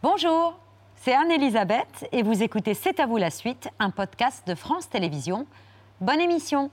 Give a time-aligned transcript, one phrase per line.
[0.00, 0.56] Bonjour,
[0.94, 5.44] c'est Anne-Elisabeth et vous écoutez C'est à vous la suite, un podcast de France Télévisions.
[6.00, 6.70] Bonne émission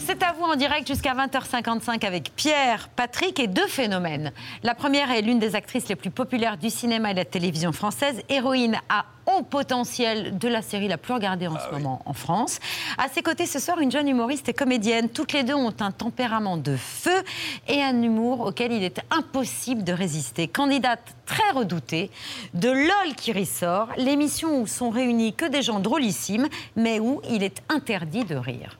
[0.00, 4.32] C'est à vous en direct jusqu'à 20h55 avec Pierre, Patrick et deux phénomènes.
[4.64, 7.70] La première est l'une des actrices les plus populaires du cinéma et de la télévision
[7.70, 9.04] française, héroïne à
[9.42, 12.58] potentiel de la série la plus regardée en ce moment en France.
[12.98, 15.08] À ses côtés ce soir, une jeune humoriste et comédienne.
[15.08, 17.22] Toutes les deux ont un tempérament de feu
[17.68, 20.48] et un humour auquel il est impossible de résister.
[20.48, 22.10] Candidate très redoutée
[22.54, 27.42] de LOL qui ressort, l'émission où sont réunis que des gens drôlissimes, mais où il
[27.42, 28.78] est interdit de rire.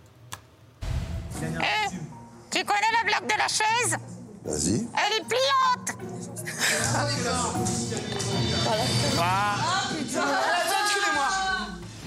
[1.43, 1.89] Eh,
[2.51, 3.97] tu connais la blague de la chaise?
[4.45, 4.87] Vas-y.
[4.95, 6.24] Elle est pliante
[10.05, 11.29] Excusez-moi.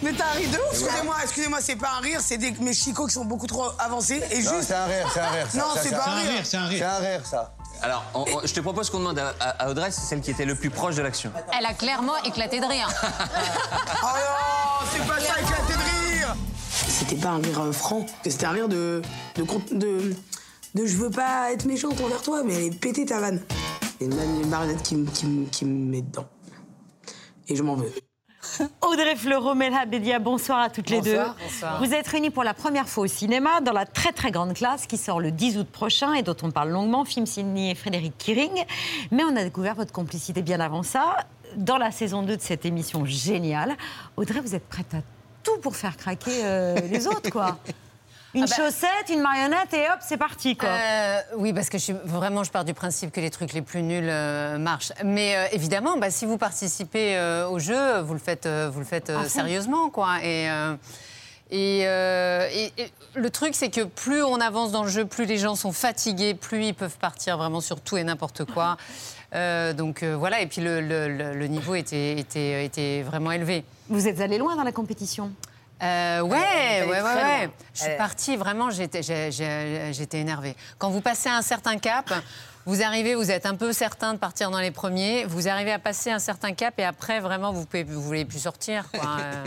[0.04, 2.74] Mais t'as un rire de ouf, excusez-moi, excusez-moi, c'est pas un rire, c'est des mes
[2.74, 4.68] chicots qui sont beaucoup trop avancés et Non, juste.
[4.68, 5.48] c'est un rire, c'est un rire.
[5.52, 5.58] ça.
[5.58, 6.42] Non, Ça, c'est pas un rire.
[6.44, 7.54] c'est un C'est un rire, ça.
[7.82, 10.32] Alors, on- on- je te propose qu'on demande à, à- à Audrey, c'est celle qui
[10.32, 11.32] était le plus proche de l'action.
[11.58, 12.88] Elle a clairement éclaté de rire.
[14.04, 16.36] Oh non, c'est pas ça éclaté de rire
[16.72, 19.02] C'était pas un rire euh, franc, c'était un rire de.
[19.36, 19.44] de.
[19.44, 20.16] con- de.
[20.76, 23.42] de je veux pas être méchante envers toi, mais elle est pétée ta vanne.
[24.00, 26.28] Et une, une marionnette qui, me- qui, me- qui me met dedans.
[27.48, 27.92] Et je m'en veux.
[28.82, 31.16] Audrey Fleurot, Melha Bédia, bonsoir à toutes les deux.
[31.18, 31.36] Bonsoir.
[31.42, 31.84] Bonsoir.
[31.84, 34.86] Vous êtes réunis pour la première fois au cinéma dans la très très grande classe
[34.86, 38.64] qui sort le 10 août prochain et dont on parle longuement, film signé Frédéric Kiring.
[39.12, 41.18] Mais on a découvert votre complicité bien avant ça,
[41.58, 43.76] dans la saison 2 de cette émission géniale.
[44.16, 45.00] Audrey, vous êtes prête à
[45.44, 47.58] tout pour faire craquer euh, les autres, quoi.
[48.34, 50.70] Une Ah bah- chaussette, une marionnette et hop, c'est parti, quoi.
[50.70, 53.62] Euh, oui, parce que je suis, vraiment, je pars du principe que les trucs les
[53.62, 54.92] plus nuls euh, marchent.
[55.04, 57.20] Mais euh, évidemment, bah, si vous participez
[57.50, 60.18] au jeu, vous le faites, vous le faites sérieusement, quoi.
[60.24, 60.48] Et,
[61.52, 65.38] et, et- et le truc, c'est que plus on avance dans le jeu, plus les
[65.38, 68.78] gens sont fatigués, plus ils peuvent partir vraiment sur tout et n'importe quoi.
[69.36, 73.34] Euh, donc euh, voilà, et puis le, le- le- le niveau était, était, était vraiment
[73.34, 73.66] élevé.
[73.90, 75.34] Vous êtes allé loin dans la compétition?
[75.84, 77.50] Euh, ouais, ouais, ouais, ouais.
[77.74, 79.02] Je suis partie, vraiment, j'étais
[80.20, 80.56] énervée.
[80.78, 82.12] Quand vous passez un certain cap,
[82.66, 85.80] vous arrivez, vous êtes un peu certain de partir dans les premiers, vous arrivez à
[85.80, 88.86] passer un certain cap et après, vraiment, vous ne vous voulez plus sortir.
[88.92, 89.04] Quoi.
[89.20, 89.46] Euh,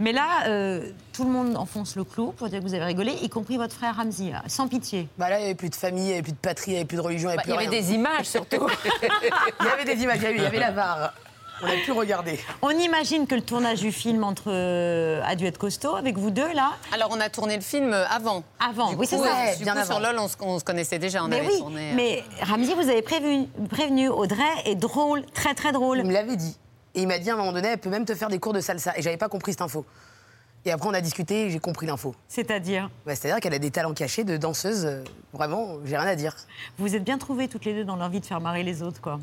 [0.00, 3.12] Mais là, euh, tout le monde enfonce le clou pour dire que vous avez rigolé,
[3.22, 5.08] y compris votre frère Ramzi, là, sans pitié.
[5.18, 6.74] Bah là, il n'y avait plus de famille, il n'y avait plus de patrie, il
[6.74, 8.26] n'y avait plus de religion, il n'y bah, avait Il y plus avait des images
[8.26, 8.66] surtout.
[9.60, 11.12] Il y avait des images, il y avait- il y avait la barre.
[11.64, 12.38] On a pu regarder.
[12.62, 14.50] On imagine que le tournage du film entre
[15.24, 16.72] a dû être costaud avec vous deux là.
[16.92, 18.44] Alors, on a tourné le film euh, avant.
[18.60, 19.30] Avant, Du oui, c'est coup, ça.
[19.52, 19.94] euh, du bien coup, avant.
[19.94, 21.24] sur LOL, on se, on se connaissait déjà.
[21.24, 25.24] On Mais avait oui, tourné, euh, mais Ramzi, vous avez prévenu, prévenu Audrey est drôle,
[25.32, 25.98] très très drôle.
[25.98, 26.56] Il me l'avait dit.
[26.94, 28.52] Et il m'a dit à un moment donné, elle peut même te faire des cours
[28.52, 28.92] de salsa.
[28.96, 29.84] Et j'avais pas compris cette info.
[30.66, 32.14] Et après, on a discuté et j'ai compris l'info.
[32.28, 34.86] C'est-à-dire, Bah, C'est-à-dire qu'elle a des talents cachés de danseuse.
[34.86, 35.02] euh,
[35.34, 36.34] Vraiment, j'ai rien à dire.
[36.78, 39.18] vous êtes bien trouvés toutes les deux dans l'envie de faire marrer les autres, quoi.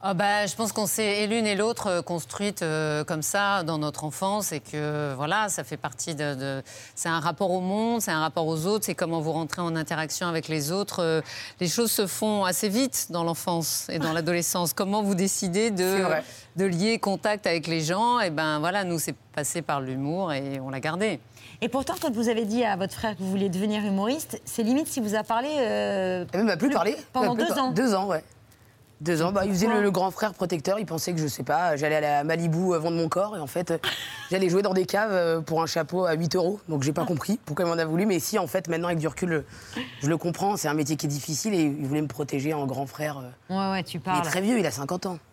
[0.00, 3.64] Ah bah, je pense qu'on s'est et l'une et l'autre euh, construites euh, comme ça
[3.64, 6.36] dans notre enfance et que voilà, ça fait partie de.
[6.36, 6.62] de-
[6.94, 9.74] c'est un rapport au monde, c'est un rapport aux autres, c'est comment vous rentrez en
[9.74, 11.02] interaction avec les autres.
[11.02, 11.20] Euh,
[11.58, 14.72] les choses se font assez vite dans l'enfance et dans l'adolescence.
[14.72, 15.98] Comment vous décidez de,
[16.54, 18.20] de lier contact avec les gens?
[18.20, 21.18] Et ben voilà, nous c'est passé par l'humour et on l'a gardé.
[21.60, 24.62] Et pourtant, quand vous avez dit à votre frère que vous vouliez devenir humoriste, c'est
[24.62, 25.48] limite si vous a parlé.
[25.58, 26.96] euh, Elle m'a plus Plus- parlé.
[27.12, 27.70] pendant plus deux par- ans.
[27.72, 28.22] Deux ans, ouais.
[29.00, 29.30] Deux ans.
[29.30, 30.78] Bah, il faisait le, le grand frère protecteur.
[30.80, 33.36] Il pensait que, je sais pas, j'allais à Malibu euh, vendre mon corps.
[33.36, 33.78] Et en fait, euh,
[34.30, 36.58] j'allais jouer dans des caves euh, pour un chapeau à 8 euros.
[36.68, 38.06] Donc, j'ai pas compris pourquoi il m'en a voulu.
[38.06, 39.44] Mais si, en fait, maintenant, avec du recul,
[40.02, 40.56] je le comprends.
[40.56, 43.20] C'est un métier qui est difficile et il voulait me protéger en grand frère.
[43.48, 44.18] Ouais, ouais, tu Il parles.
[44.18, 45.18] est très vieux, il a 50 ans.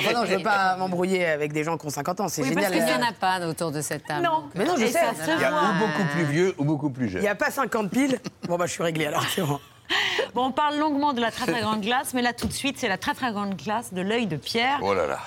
[0.00, 2.28] Enfin, non, je veux pas m'embrouiller avec des gens qui ont 50 ans.
[2.28, 2.80] C'est Oui, parce génial.
[2.80, 4.24] Il n'y que en a pas autour de cette table.
[4.24, 4.40] Non.
[4.40, 5.00] donc, Mais non, je Et sais.
[5.26, 7.22] Il y a ou beaucoup plus vieux ou beaucoup plus Il jeune.
[7.22, 8.18] n'y a pas 50 piles.
[8.48, 9.22] Bon, bah, je suis réglé alors.
[9.34, 9.60] c'est bon.
[10.34, 12.76] Bon, on parle longuement de la très très grande glace, mais là tout de suite,
[12.78, 14.78] c'est la très très grande glace de l'œil de Pierre.
[14.82, 15.18] Oh là là.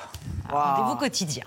[0.50, 1.44] Rendez-vous quotidien.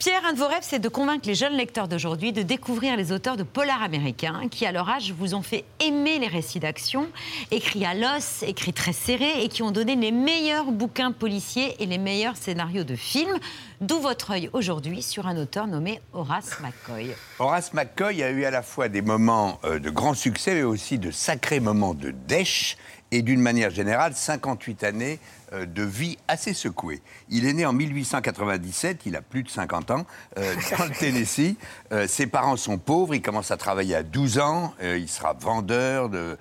[0.00, 3.12] Pierre, un de vos rêves, c'est de convaincre les jeunes lecteurs d'aujourd'hui de découvrir les
[3.12, 7.10] auteurs de polars américains qui, à leur âge, vous ont fait aimer les récits d'action,
[7.50, 11.84] écrits à l'os, écrits très serrés et qui ont donné les meilleurs bouquins policiers et
[11.84, 13.36] les meilleurs scénarios de films.
[13.82, 17.14] D'où votre œil aujourd'hui sur un auteur nommé Horace McCoy.
[17.38, 20.98] Horace McCoy a eu à la fois des moments euh, de grand succès, mais aussi
[20.98, 22.78] de sacrés moments de dèche,
[23.12, 25.18] et d'une manière générale, 58 années
[25.52, 27.02] de vie assez secouée.
[27.28, 30.06] Il est né en 1897, il a plus de 50 ans,
[30.38, 31.56] euh, dans le Tennessee.
[31.92, 35.32] Euh, ses parents sont pauvres, il commence à travailler à 12 ans, euh, il sera
[35.32, 36.38] vendeur de,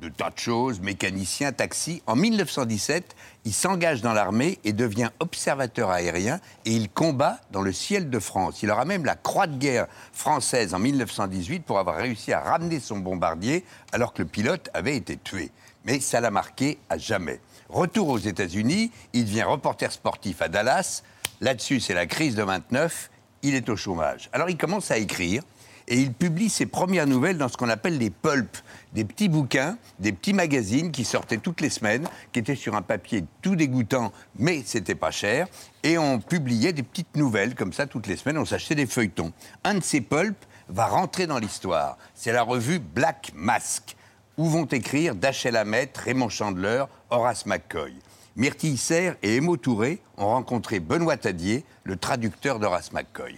[0.00, 2.02] de tas de choses, mécanicien, taxi.
[2.06, 3.14] En 1917,
[3.44, 8.18] il s'engage dans l'armée et devient observateur aérien et il combat dans le ciel de
[8.18, 8.62] France.
[8.62, 12.80] Il aura même la croix de guerre française en 1918 pour avoir réussi à ramener
[12.80, 15.50] son bombardier alors que le pilote avait été tué.
[15.84, 17.40] Mais ça l'a marqué à jamais.
[17.68, 21.02] Retour aux États-Unis, il devient reporter sportif à Dallas.
[21.40, 23.10] Là-dessus, c'est la crise de 29.
[23.42, 24.30] Il est au chômage.
[24.32, 25.42] Alors il commence à écrire
[25.86, 28.62] et il publie ses premières nouvelles dans ce qu'on appelle les pulps,
[28.92, 32.82] des petits bouquins, des petits magazines qui sortaient toutes les semaines, qui étaient sur un
[32.82, 35.46] papier tout dégoûtant, mais c'était pas cher,
[35.82, 39.32] et on publiait des petites nouvelles comme ça toutes les semaines, on s'achetait des feuilletons.
[39.64, 43.96] Un de ces pulps va rentrer dans l'histoire, c'est la revue Black Mask,
[44.38, 47.92] où vont écrire Dashiell Hammett, Raymond Chandler, Horace McCoy.
[48.36, 53.36] Myrtille Serre et Emo Touré ont rencontré Benoît Tadier, le traducteur d'Horace McCoy.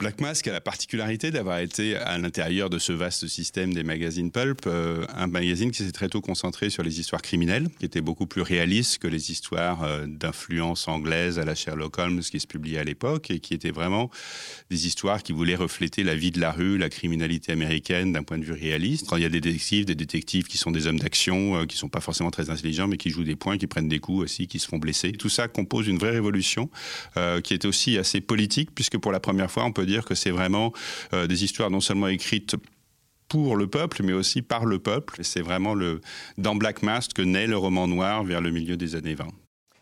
[0.00, 4.30] Black Mask a la particularité d'avoir été à l'intérieur de ce vaste système des magazines
[4.30, 8.00] pulp, euh, un magazine qui s'est très tôt concentré sur les histoires criminelles, qui étaient
[8.00, 12.46] beaucoup plus réalistes que les histoires euh, d'influence anglaise à la Sherlock Holmes qui se
[12.46, 14.10] publiait à l'époque, et qui étaient vraiment
[14.70, 18.38] des histoires qui voulaient refléter la vie de la rue, la criminalité américaine d'un point
[18.38, 19.06] de vue réaliste.
[19.06, 21.76] Quand il y a des détectives, des détectives qui sont des hommes d'action, euh, qui
[21.76, 24.46] sont pas forcément très intelligents, mais qui jouent des points, qui prennent des coups aussi,
[24.46, 25.12] qui se font blesser.
[25.12, 26.70] Tout ça compose une vraie révolution,
[27.44, 30.30] qui est aussi assez politique, puisque pour la première fois, on peut dire que c'est
[30.30, 30.72] vraiment
[31.12, 32.56] euh, des histoires non seulement écrites
[33.28, 35.20] pour le peuple, mais aussi par le peuple.
[35.22, 36.00] C'est vraiment le,
[36.36, 39.28] dans Black Mask que naît le roman noir vers le milieu des années 20.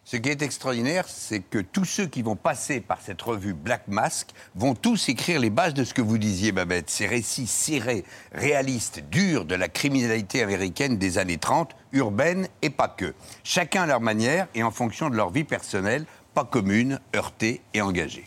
[0.05, 3.89] Ce qui est extraordinaire, c'est que tous ceux qui vont passer par cette revue Black
[3.89, 6.89] Mask vont tous écrire les bases de ce que vous disiez, Babette.
[6.89, 12.89] Ces récits serrés, réalistes, durs de la criminalité américaine des années 30, urbaine et pas
[12.89, 13.13] que.
[13.45, 17.83] Chacun à leur manière et en fonction de leur vie personnelle, pas commune, heurtée et
[17.83, 18.25] engagée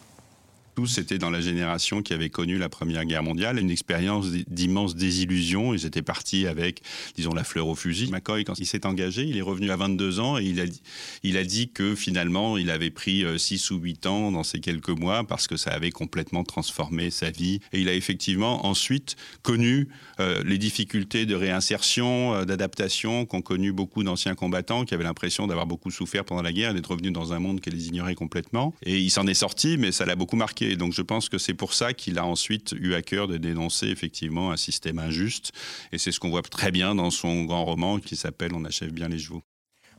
[0.81, 4.95] tous étaient dans la génération qui avait connu la Première Guerre mondiale, une expérience d'immense
[4.95, 5.75] désillusion.
[5.75, 6.81] Ils étaient partis avec,
[7.15, 8.09] disons, la fleur au fusil.
[8.09, 10.63] McCoy, quand il s'est engagé, il est revenu à 22 ans et il a,
[11.21, 14.89] il dit que finalement, il avait pris 6 euh, ou 8 ans dans ces quelques
[14.89, 17.59] mois parce que ça avait complètement transformé sa vie.
[17.73, 19.87] Et il a effectivement ensuite connu
[20.19, 25.45] euh, les difficultés de réinsertion, euh, d'adaptation qu'ont connu beaucoup d'anciens combattants qui avaient l'impression
[25.45, 28.15] d'avoir beaucoup souffert pendant la guerre et d'être revenus dans un monde qui les ignorait
[28.15, 28.73] complètement.
[28.81, 31.53] Et il s'en est sorti, mais ça l'a beaucoup marqué donc je pense que c'est
[31.53, 35.51] pour ça qu'il a ensuite eu à cœur de dénoncer effectivement un système injuste.
[35.91, 38.91] Et c'est ce qu'on voit très bien dans son grand roman qui s'appelle On achève
[38.91, 39.43] bien les chevaux.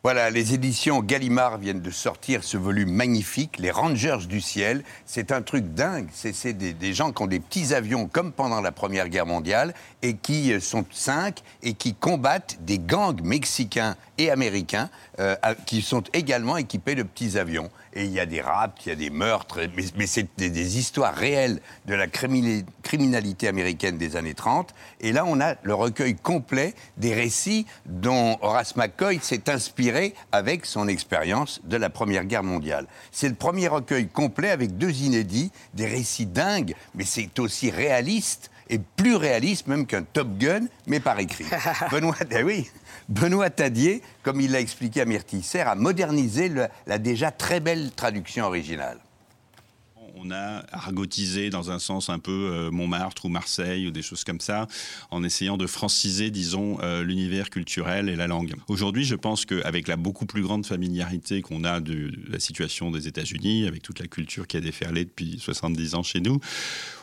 [0.04, 4.82] Voilà, les éditions Gallimard viennent de sortir ce volume magnifique, Les Rangers du ciel.
[5.06, 6.08] C'est un truc dingue.
[6.12, 9.74] C'est des, des, gens qui ont des petits avions comme pendant la Première Guerre mondiale
[10.02, 14.90] et qui euh, sont cinq et qui combattent des gangs mexicains et américains
[15.20, 15.36] euh,
[15.66, 17.70] qui sont également équipés de petits avions.
[17.94, 19.60] Et il y a des rapts, il y a des meurtres,
[19.96, 24.74] mais, c'est des, histoires réelles de la criminalité américaine des années 30.
[25.00, 30.64] Et là, on a le recueil complet des récits dont Horace McCoy s'est inspiré avec
[30.64, 32.86] son expérience de la Première Guerre mondiale.
[33.10, 38.50] C'est le premier recueil complet avec deux inédits, des récits dingues, mais c'est aussi réaliste
[38.72, 41.44] et plus réaliste même qu'un Top Gun, mais par écrit.
[41.90, 42.70] Benoît, eh oui,
[43.08, 46.50] Benoît Tadier, comme il l'a expliqué à Myrtille Serre, a modernisé
[46.86, 48.98] la déjà très belle traduction originale
[50.22, 54.24] on a argotisé dans un sens un peu euh, Montmartre ou Marseille ou des choses
[54.24, 54.66] comme ça,
[55.10, 58.54] en essayant de franciser, disons, euh, l'univers culturel et la langue.
[58.68, 63.08] Aujourd'hui, je pense qu'avec la beaucoup plus grande familiarité qu'on a de, la situation des
[63.08, 66.38] États-Unis, avec toute la culture qui a déferlé depuis 70 ans chez nous,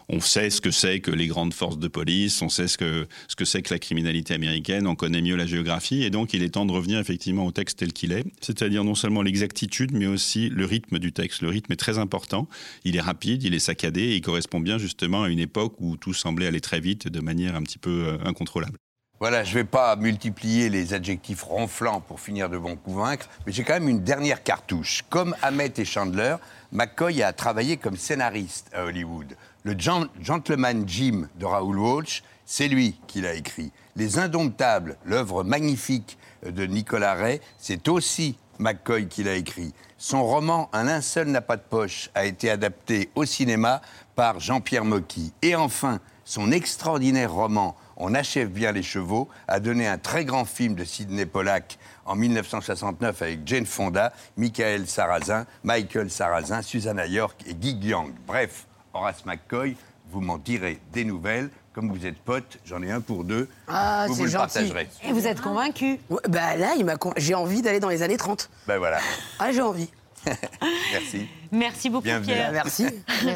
[0.10, 3.08] on sait ce que c'est que les grandes forces de police, on sait ce que
[3.28, 6.44] ce que c'est que la criminalité américaine, on connaît mieux la géographie, et donc il
[6.44, 10.08] est temps de revenir effectivement au texte tel qu'il est, c'est-à-dire non seulement l'exactitude, mais
[10.08, 11.42] aussi le rythme du texte.
[11.42, 12.48] Le rythme est très important,
[12.84, 15.98] il est rapide, il est saccadé, et il correspond bien justement à une époque où
[15.98, 18.78] tout semblait aller très vite de manière un petit peu euh, incontrôlable.
[19.20, 23.52] Voilà, je ne vais pas multiplier les adjectifs ronflants pour finir de bon convaincre, mais
[23.52, 25.04] j'ai quand même une dernière cartouche.
[25.10, 26.38] Comme Hammett et Chandler,
[26.72, 29.36] McCoy a travaillé comme scénariste à Hollywood.
[29.64, 33.74] Le Gentleman Jim de Raoul Walsh, c'est lui qui l'a écrit.
[33.98, 39.74] Les Indomptables, l'œuvre magnifique de Nicolas Ray, c'est aussi McCoy qui l'a écrit.
[39.98, 43.82] Son roman Un linceul n'a pas de poche a été adapté au cinéma
[44.16, 45.34] par Jean-Pierre Mocky.
[45.42, 50.46] Et enfin, son extraordinaire roman On achève bien les chevaux a donné un très grand
[50.46, 57.44] film de Sidney Pollack en 1969 avec Jane Fonda, Michael Sarrazin, Michael Sarrazin, Susanna York
[57.46, 58.14] et Guy Yang.
[58.26, 59.76] Bref, Horace McCoy,
[60.12, 61.50] vous m'en direz des nouvelles.
[61.74, 63.48] Comme vous êtes potes, j'en ai un pour deux.
[63.68, 64.90] Ah, vous, vous le partagerez.
[65.04, 66.74] Et vous êtes convaincu Bah là,
[67.18, 68.50] j'ai envie d'aller dans les années 30.
[68.68, 69.00] Ben voilà.
[69.40, 69.90] Ah, j'ai envie.
[70.92, 71.28] Merci.
[71.52, 72.22] Merci beaucoup, Pierre.
[72.22, 72.86] Bah, merci.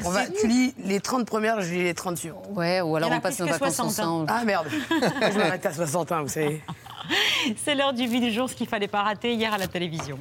[0.05, 2.45] On va, tu lis les 30 premières, je lis les 30 suivantes.
[2.51, 3.85] Ouais, ou alors on passe nos vacances hein.
[3.85, 4.25] ensemble.
[4.29, 6.61] Ah merde, je m'arrête à 61, vous savez.
[7.63, 10.19] C'est l'heure du vie du jour, ce qu'il fallait pas rater hier à la télévision.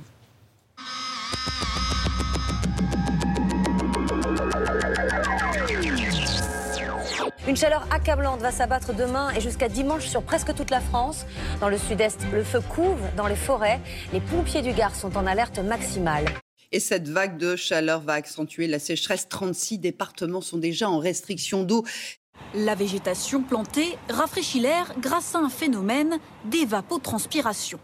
[7.48, 11.26] Une chaleur accablante va s'abattre demain et jusqu'à dimanche sur presque toute la France.
[11.60, 13.80] Dans le sud-est, le feu couve dans les forêts.
[14.12, 16.24] Les pompiers du Gard sont en alerte maximale.
[16.72, 19.28] Et cette vague de chaleur va accentuer la sécheresse.
[19.28, 21.84] 36 départements sont déjà en restriction d'eau.
[22.54, 27.78] La végétation plantée rafraîchit l'air grâce à un phénomène d'évapotranspiration.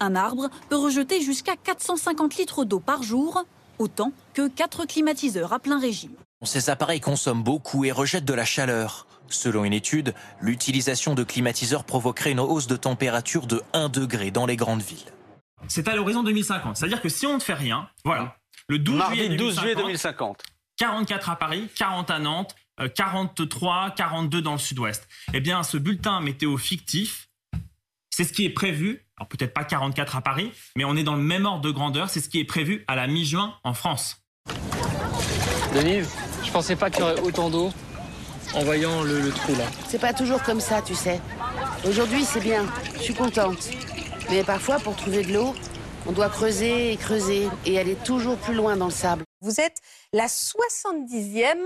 [0.00, 3.44] Un arbre peut rejeter jusqu'à 450 litres d'eau par jour,
[3.78, 6.12] autant que 4 climatiseurs à plein régime.
[6.44, 9.06] Ces appareils consomment beaucoup et rejettent de la chaleur.
[9.28, 14.44] Selon une étude, l'utilisation de climatiseurs provoquerait une hausse de température de 1 degré dans
[14.44, 15.15] les grandes villes.
[15.68, 16.76] C'est à l'horizon 2050.
[16.76, 18.36] C'est-à-dire que si on ne fait rien, voilà,
[18.68, 20.42] le 12, Mardi juillet, 12 juillet 2050.
[20.76, 25.08] 44 à Paris, 40 à Nantes, euh, 43, 42 dans le sud-ouest.
[25.32, 27.28] Eh bien, ce bulletin météo fictif,
[28.10, 29.02] c'est ce qui est prévu.
[29.18, 32.10] Alors peut-être pas 44 à Paris, mais on est dans le même ordre de grandeur.
[32.10, 34.22] C'est ce qui est prévu à la mi-juin en France.
[35.74, 36.06] Denis,
[36.44, 37.72] je pensais pas qu'il y aurait autant d'eau
[38.54, 39.64] en voyant le, le trou là.
[39.88, 41.20] C'est pas toujours comme ça, tu sais.
[41.86, 42.66] Aujourd'hui, c'est bien.
[42.96, 43.70] Je suis contente.
[44.30, 45.54] Mais parfois, pour trouver de l'eau,
[46.06, 49.24] on doit creuser et creuser et aller toujours plus loin dans le sable.
[49.40, 49.80] Vous êtes
[50.12, 51.56] la 70e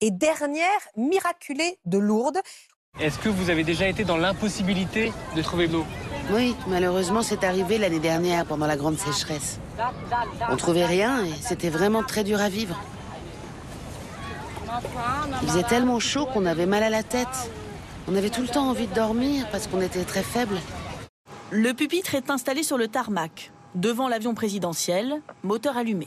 [0.00, 2.38] et dernière miraculée de Lourdes.
[3.00, 5.86] Est-ce que vous avez déjà été dans l'impossibilité de trouver de l'eau?
[6.32, 9.60] Oui, malheureusement, c'est arrivé l'année dernière pendant la grande sécheresse.
[10.50, 12.76] On trouvait rien et c'était vraiment très dur à vivre.
[15.42, 17.50] Il faisait tellement chaud qu'on avait mal à la tête.
[18.08, 20.58] On avait tout le temps envie de dormir parce qu'on était très faible.
[21.50, 26.06] Le pupitre est installé sur le tarmac, devant l'avion présidentiel, moteur allumé.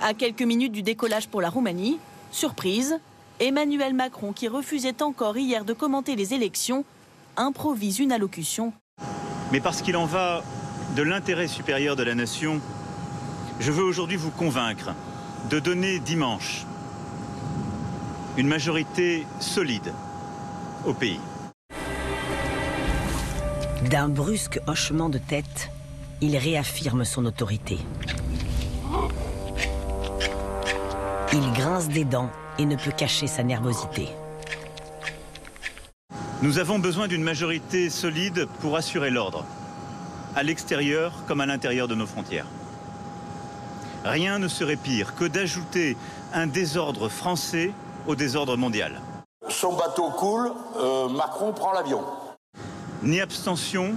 [0.00, 1.98] À quelques minutes du décollage pour la Roumanie,
[2.30, 2.98] surprise,
[3.38, 6.86] Emmanuel Macron, qui refusait encore hier de commenter les élections,
[7.36, 8.72] improvise une allocution.
[9.52, 10.42] Mais parce qu'il en va
[10.96, 12.62] de l'intérêt supérieur de la nation,
[13.60, 14.94] je veux aujourd'hui vous convaincre
[15.50, 16.64] de donner dimanche
[18.38, 19.92] une majorité solide
[20.86, 21.20] au pays.
[23.90, 25.70] D'un brusque hochement de tête,
[26.20, 27.78] il réaffirme son autorité.
[31.32, 34.08] Il grince des dents et ne peut cacher sa nervosité.
[36.42, 39.44] Nous avons besoin d'une majorité solide pour assurer l'ordre,
[40.34, 42.46] à l'extérieur comme à l'intérieur de nos frontières.
[44.04, 45.96] Rien ne serait pire que d'ajouter
[46.34, 47.72] un désordre français
[48.08, 49.00] au désordre mondial.
[49.48, 52.02] Son bateau coule, euh, Macron prend l'avion.
[53.02, 53.94] Ni abstention,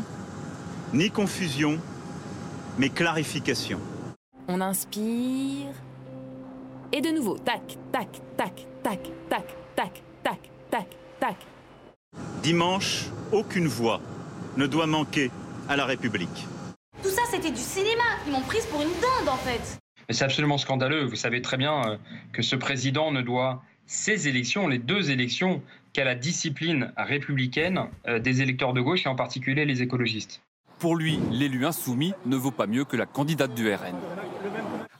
[0.94, 1.80] ni confusion,
[2.78, 3.80] mais clarification.
[4.48, 5.74] On inspire.
[6.92, 10.40] Et de nouveau, tac, tac, tac, tac, tac, tac, tac,
[10.70, 10.88] tac,
[11.20, 11.36] tac.
[12.44, 14.02] Dimanche, aucune voix
[14.58, 15.32] ne doit manquer
[15.70, 16.48] à la République.
[17.02, 18.04] Tout ça, c'était du cinéma.
[18.26, 19.80] Ils m'ont prise pour une dinde, en fait.
[20.10, 21.06] Mais c'est absolument scandaleux.
[21.06, 21.98] Vous savez très bien euh,
[22.34, 28.20] que ce président ne doit ces élections, les deux élections, qu'à la discipline républicaine euh,
[28.20, 30.42] des électeurs de gauche et en particulier les écologistes.
[30.78, 33.96] Pour lui, l'élu insoumis ne vaut pas mieux que la candidate du RN.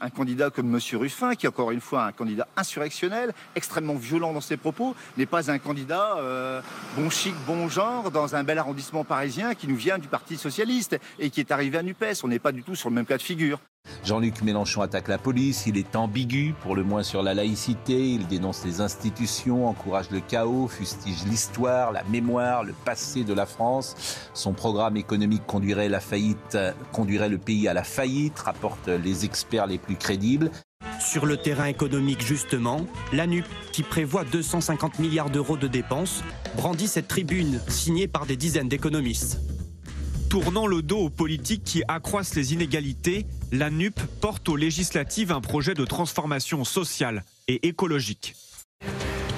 [0.02, 0.80] Un candidat comme M.
[0.94, 5.28] Ruffin, qui est encore une fois un candidat insurrectionnel, extrêmement violent dans ses propos, n'est
[5.28, 6.62] pas un candidat euh,
[6.98, 10.98] bon chic, bon genre, dans un bel arrondissement parisien qui nous vient du Parti Socialiste
[11.20, 12.24] et qui est arrivé à NUPES.
[12.24, 13.60] On n'est pas du tout sur le même cas de figure.
[14.10, 18.26] Jean-Luc Mélenchon attaque la police, il est ambigu, pour le moins sur la laïcité, il
[18.26, 23.96] dénonce les institutions, encourage le chaos, fustige l'histoire, la mémoire, le passé de la France.
[24.34, 30.50] Son programme économique conduirait, le pays à la faillite, rapportent les experts les plus crédibles.
[31.00, 36.24] Sur le terrain économique, justement, la NUP, qui prévoit 250 milliards d'euros de dépenses,
[36.56, 39.40] brandit cette tribune signée par des dizaines d'économistes.
[40.30, 45.42] Tournant le dos aux politiques qui accroissent les inégalités, la NUP porte aux législatives un
[45.42, 48.36] projet de transformation sociale et écologique.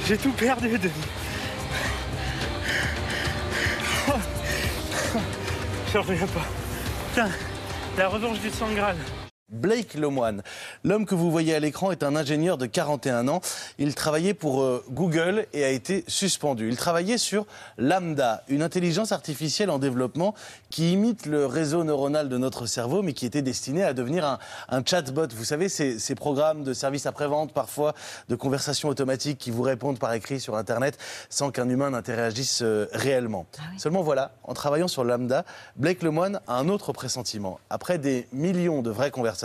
[0.06, 0.92] J'ai tout perdu, Denis.
[5.94, 6.46] Je reviens pas.
[7.10, 7.30] Putain,
[7.98, 8.68] la revanche du sang.
[9.52, 10.44] Blake Lemoine.
[10.86, 13.42] L'homme que vous voyez à l'écran est un ingénieur de 41 ans.
[13.78, 16.70] Il travaillait pour euh, Google et a été suspendu.
[16.70, 17.46] Il travaillait sur
[17.78, 20.34] Lambda, une intelligence artificielle en développement
[20.70, 24.40] qui imite le réseau neuronal de notre cerveau, mais qui était destiné à devenir un,
[24.70, 25.28] un chatbot.
[25.36, 27.94] Vous savez, ces, ces programmes de services après-vente, parfois
[28.30, 30.98] de conversations automatiques qui vous répondent par écrit sur Internet
[31.30, 33.46] sans qu'un humain n'interagisse euh, réellement.
[33.78, 35.44] Seulement voilà, en travaillant sur Lambda,
[35.76, 37.60] Blake Lemoine a un autre pressentiment.
[37.70, 39.41] Après des millions de vraies conversations,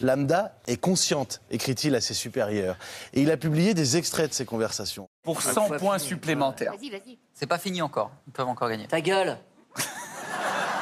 [0.00, 2.76] Lambda est consciente, écrit-il à ses supérieurs.
[3.12, 5.08] Et il a publié des extraits de ces conversations.
[5.22, 6.72] Pour 100 points supplémentaires.
[6.72, 7.18] Vas-y, vas-y.
[7.34, 8.10] C'est pas fini encore.
[8.26, 8.86] Ils peuvent encore gagner.
[8.86, 9.38] Ta gueule.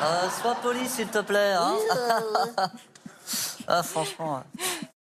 [0.02, 1.52] Euh, sois poli, s'il te plaît.
[1.52, 1.76] Hein.
[3.68, 4.42] ah, franchement.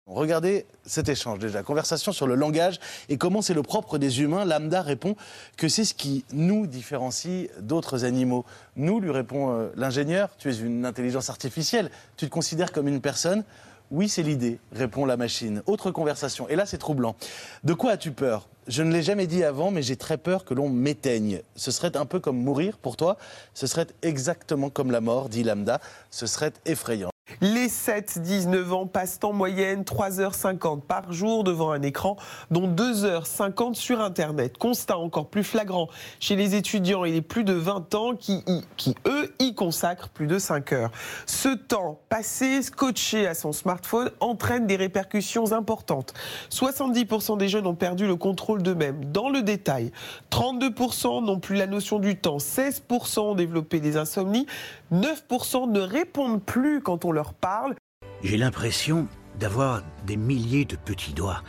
[0.07, 4.45] Regardez cet échange déjà, conversation sur le langage et comment c'est le propre des humains.
[4.45, 5.17] Lambda répond
[5.57, 8.45] que c'est ce qui nous différencie d'autres animaux.
[8.77, 13.01] Nous, lui répond euh, l'ingénieur, tu es une intelligence artificielle, tu te considères comme une
[13.01, 13.43] personne
[13.89, 15.63] oui, c'est l'idée, répond la machine.
[15.65, 16.49] Autre conversation.
[16.49, 17.15] Et là, c'est troublant.
[17.63, 18.49] De quoi as-tu peur?
[18.67, 21.41] Je ne l'ai jamais dit avant, mais j'ai très peur que l'on m'éteigne.
[21.55, 23.15] Ce serait un peu comme mourir pour toi.
[23.53, 25.79] Ce serait exactement comme la mort, dit Lambda.
[26.11, 27.11] Ce serait effrayant.
[27.41, 32.15] Les 7-19 ans passent en moyenne 3h50 par jour devant un écran,
[32.51, 34.57] dont 2h50 sur Internet.
[34.57, 35.87] Constat encore plus flagrant
[36.19, 38.43] chez les étudiants et les plus de 20 ans qui,
[38.75, 40.91] qui, eux, y consacrent plus de 5 heures.
[41.25, 46.13] Ce temps passé scotché à son smartphone entraîne des répercussions importantes.
[46.49, 49.05] 70% des jeunes ont perdu le contrôle d'eux-mêmes.
[49.05, 49.91] Dans le détail,
[50.31, 54.47] 32% n'ont plus la notion du temps, 16% ont développé des insomnies,
[54.91, 57.75] 9% ne répondent plus quand on leur parle.
[58.23, 59.07] J'ai l'impression
[59.39, 61.43] d'avoir des milliers de petits doigts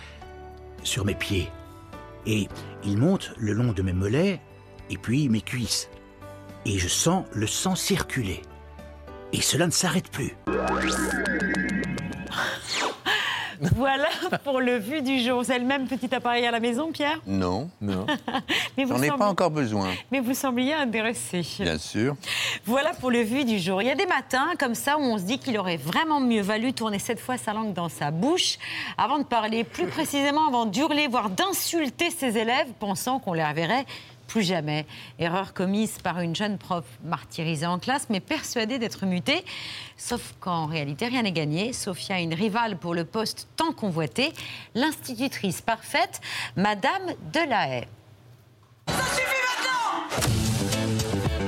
[0.83, 1.49] sur mes pieds.
[2.27, 2.49] Et
[2.85, 4.41] ils montent le long de mes mollets
[4.91, 5.89] et puis mes cuisses.
[6.67, 8.43] Et je sens le sang circuler.
[9.33, 10.37] Et cela ne s'arrête plus.
[13.77, 14.09] Voilà
[14.45, 15.43] pour le vu du jour.
[15.43, 17.21] Vous avez le même petit appareil à la maison, Pierre?
[17.27, 18.07] Non, non.
[18.77, 21.45] Mais vous J'en ai pas encore besoin, Mais vous sembliez intéressé.
[21.61, 22.17] bien sûr.
[22.65, 23.83] Voilà pour le vu du jour.
[23.83, 26.43] Il y a des matins comme ça où on se dit qu'il aurait vraiment mieux
[26.43, 28.59] valu tourner cette fois sa langue dans sa bouche
[28.97, 33.85] avant de parler, plus précisément avant d'hurler, voire d'insulter ses élèves, pensant qu'on les reverrait
[34.29, 34.87] plus jamais.
[35.19, 39.45] Erreur commise par une jeune prof martyrisée en classe, mais persuadée d'être mutée.
[39.97, 41.73] Sauf qu'en réalité, rien n'est gagné.
[41.73, 44.33] Sophia a une rivale pour le poste tant convoité,
[44.77, 46.21] l'institutrice parfaite,
[46.55, 47.89] Madame Delahaye.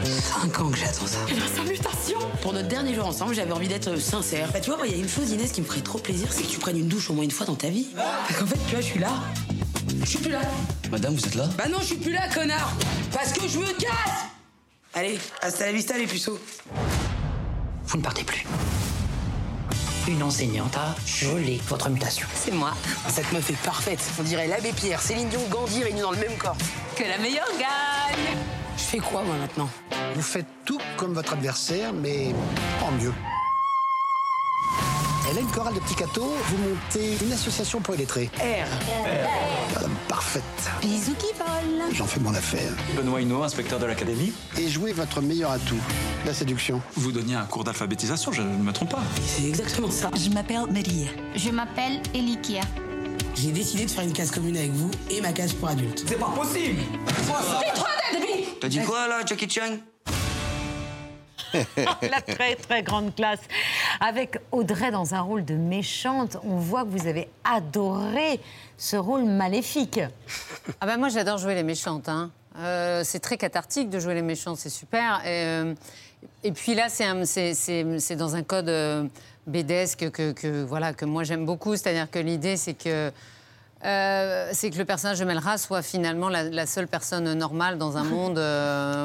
[0.03, 1.19] 5 ans que j'attends ça.
[1.55, 4.51] Salutation Pour notre dernier jour ensemble, j'avais envie d'être sincère.
[4.53, 6.45] Bah, tu vois, il y a une chose, Inès, qui me ferait trop plaisir, c'est
[6.45, 7.89] que tu prennes une douche au moins une fois dans ta vie.
[7.95, 9.11] Parce qu'en fait, tu vois, je suis là.
[9.99, 10.41] Je suis plus là.
[10.91, 11.49] Madame, vous êtes là?
[11.57, 12.73] Bah non, je suis plus là, connard
[13.13, 14.27] Parce que je me casse
[14.95, 16.39] Allez, hasta la vista, les puceaux.
[17.85, 18.45] Vous ne partez plus.
[20.09, 22.27] Une enseignante a gelé votre mutation.
[22.35, 22.73] C'est moi.
[23.09, 24.01] Cette meuf est parfaite.
[24.19, 26.57] On dirait l'abbé Pierre, Céline Dion, Gandhi réunis dans le même corps.
[26.97, 28.37] Que la meilleure gagne
[28.77, 29.71] Je fais quoi, moi, maintenant?
[30.15, 32.35] Vous faites tout comme votre adversaire, mais
[32.83, 33.13] en mieux.
[35.31, 38.29] Hélène Chorale de Petit Cateau, vous montez une association pour illettrés.
[38.39, 38.67] R.
[39.75, 40.43] Madame parfaite.
[40.83, 41.85] Bisous qui volent.
[41.93, 42.73] J'en fais mon affaire.
[42.97, 44.33] Benoît Hinault, inspecteur de l'académie.
[44.59, 45.79] Et jouez votre meilleur atout,
[46.27, 46.83] la séduction.
[46.97, 49.03] Vous donniez un cours d'alphabétisation, je ne me trompe pas.
[49.25, 50.11] C'est exactement ça.
[50.17, 51.07] Je m'appelle Maria.
[51.37, 52.63] Je m'appelle Elikia.
[53.37, 56.05] J'ai décidé de faire une case commune avec vous et ma case pour adultes.
[56.07, 56.81] C'est pas possible
[58.61, 59.79] T'as dit quoi là, Jackie Chan?
[62.03, 63.41] La très très grande classe.
[63.99, 68.41] Avec Audrey dans un rôle de méchante, on voit que vous avez adoré
[68.79, 70.01] ce rôle maléfique.
[70.81, 72.09] Ah bah moi j'adore jouer les méchantes.
[72.09, 72.31] hein.
[72.59, 75.21] Euh, c'est très cathartique de jouer les méchantes, c'est super.
[75.25, 75.75] Et, euh,
[76.55, 79.05] puis là, c'est dans un code euh,
[79.47, 81.77] bédesque que, voilà, que moi j'aime beaucoup.
[81.77, 83.11] C'est-à-dire que l'idée, c'est que,
[83.85, 88.05] euh, c'est que le personnage de Melra soit finalement la, seule personne normale dans un
[88.05, 88.39] monde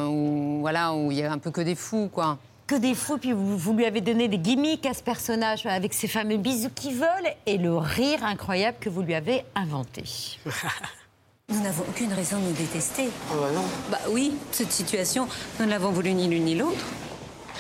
[0.10, 2.10] où voilà, où il y a un peu que des fous.
[2.12, 2.38] quoi.
[2.68, 5.94] Que des fous, puis vous, vous lui avez donné des gimmicks à ce personnage avec
[5.94, 10.04] ses fameux bisous qui volent et le rire incroyable que vous lui avez inventé.
[11.50, 13.10] Nous n'avons aucune raison de nous détester.
[13.32, 13.66] Oh bah non.
[13.92, 15.28] Bah oui, cette situation,
[15.60, 16.84] nous ne l'avons voulu ni l'une ni l'autre.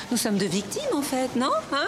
[0.10, 1.86] Nous sommes deux victimes, en fait, non Hein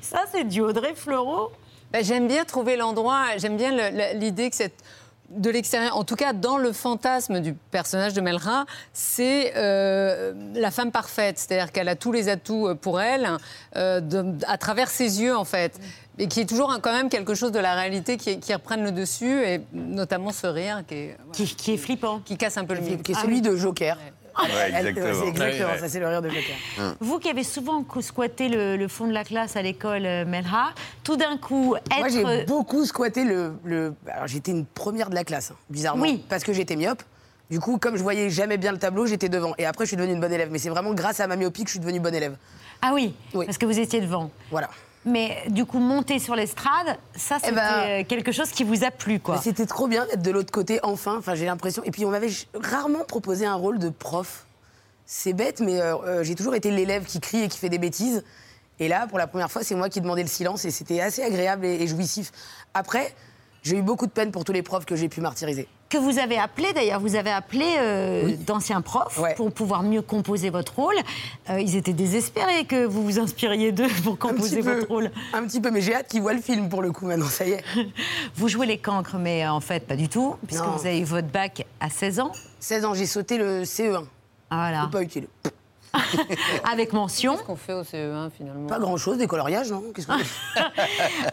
[0.00, 1.52] Ça, c'est du Audrey Fleurot.
[1.92, 4.82] Ben, j'aime bien trouver l'endroit, j'aime bien l'idée que cette
[5.30, 10.70] de l'extérieur, en tout cas dans le fantasme du personnage de Melra, c'est euh, la
[10.70, 13.28] femme parfaite, c'est-à-dire qu'elle a tous les atouts euh, pour elle,
[13.76, 15.78] euh, de- à travers ses yeux en fait,
[16.18, 18.92] et qui est toujours quand même quelque chose de la réalité qui, qui reprenne le
[18.92, 22.80] dessus, et notamment ce rire qui est, qui, est flippant, qui casse un peu le
[22.80, 23.02] mythe.
[23.02, 23.96] Qui est celui de Joker.
[23.96, 24.12] Ouais,
[24.48, 25.06] Elle- exactement.
[25.22, 25.78] C'est exactement Ouais, ouais.
[25.80, 26.94] ça, c'est le rire de Joker.
[27.00, 30.70] Vous qui avez souvent squatté le, le fond de la classe à l'école euh, Melra,
[31.04, 31.98] tout d'un coup, être...
[31.98, 33.54] Moi, j'ai beaucoup squatté le.
[33.64, 36.02] le- Alors, j'étais une première de la classe, hein, bizarrement.
[36.02, 36.24] Oui.
[36.28, 37.02] Parce que j'étais myope.
[37.50, 39.54] Du coup, comme je voyais jamais bien le tableau, j'étais devant.
[39.58, 40.50] Et après, je suis devenue une bonne élève.
[40.52, 42.36] Mais c'est vraiment grâce à ma myopie que je suis devenue bonne élève.
[42.80, 44.30] Ah oui, parce que vous étiez devant.
[44.52, 44.70] Voilà.
[45.06, 48.90] Mais du coup, monter sur l'estrade, ça, c'était ben, euh, quelque chose qui vous a
[48.90, 49.38] plu, quoi.
[49.38, 51.16] C'était trop bien d'être de l'autre côté, enfin.
[51.18, 51.82] Enfin, j'ai l'impression.
[51.84, 54.44] Et puis, on m'avait rarement proposé un rôle de prof.
[55.06, 57.78] C'est bête, mais euh, euh, j'ai toujours été l'élève qui crie et qui fait des
[57.78, 58.22] bêtises.
[58.78, 61.22] Et là, pour la première fois, c'est moi qui demandais le silence et c'était assez
[61.22, 62.30] agréable et, et jouissif.
[62.74, 63.14] Après,
[63.62, 65.68] J'ai eu beaucoup de peine pour tous les profs que j'ai pu martyriser.
[65.90, 68.36] Que vous avez appelé d'ailleurs, vous avez appelé euh, Oui.
[68.36, 69.34] d'anciens profs Ouais.
[69.34, 70.94] pour pouvoir mieux composer votre rôle.
[71.50, 74.74] Euh, ils étaient désespérés que vous vous inspiriez d'eux pour composer peu.
[74.76, 75.10] votre rôle.
[75.32, 77.44] Un petit peu, mais j'ai hâte qu'ils voient le film pour le coup maintenant, ça
[77.44, 77.64] y est.
[78.36, 80.70] Vous jouez les cancres, mais euh, en fait pas du tout, puisque Non.
[80.76, 82.32] vous avez eu votre bac à 16 ans.
[82.60, 84.04] 16 ans, j'ai sauté le CE1.
[84.52, 84.82] Voilà.
[84.84, 85.26] C'est pas utile.
[86.72, 87.32] Avec mention.
[87.34, 90.60] Qu'est-ce qu'on fait au CE1 finalement Pas grand-chose, des coloriages, non Qu'est-ce qu'on fait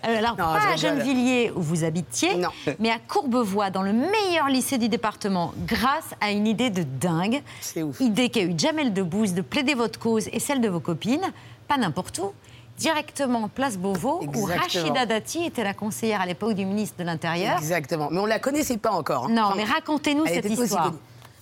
[0.08, 0.76] Euh, Alors, Non, pas à.
[0.76, 2.32] Gennevilliers où vous habitiez,
[2.80, 7.42] mais à Courbevoie, dans le meilleur lycée du département, grâce à une idée de dingue.
[7.62, 8.00] C'est ouf.
[8.00, 11.26] Idée qu'a eu Jamel Debbouze de plaider votre cause et celle de vos copines,
[11.68, 12.32] pas n'importe où,
[12.78, 14.46] directement place Beauvau, où.
[14.46, 17.58] Rachida Dati était la conseillère à l'époque du ministre de l'Intérieur.
[17.58, 18.10] Exactement.
[18.12, 19.26] Mais on la connaissait pas encore.
[19.26, 19.30] hein.
[19.32, 20.86] Non, Enfin, mais racontez-nous cette histoire.
[20.86, 20.98] connue.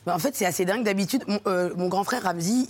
[0.08, 0.84] En fait, c'est assez dingue.
[0.84, 2.68] D'habitude, mon, euh, grand frère Ramzi,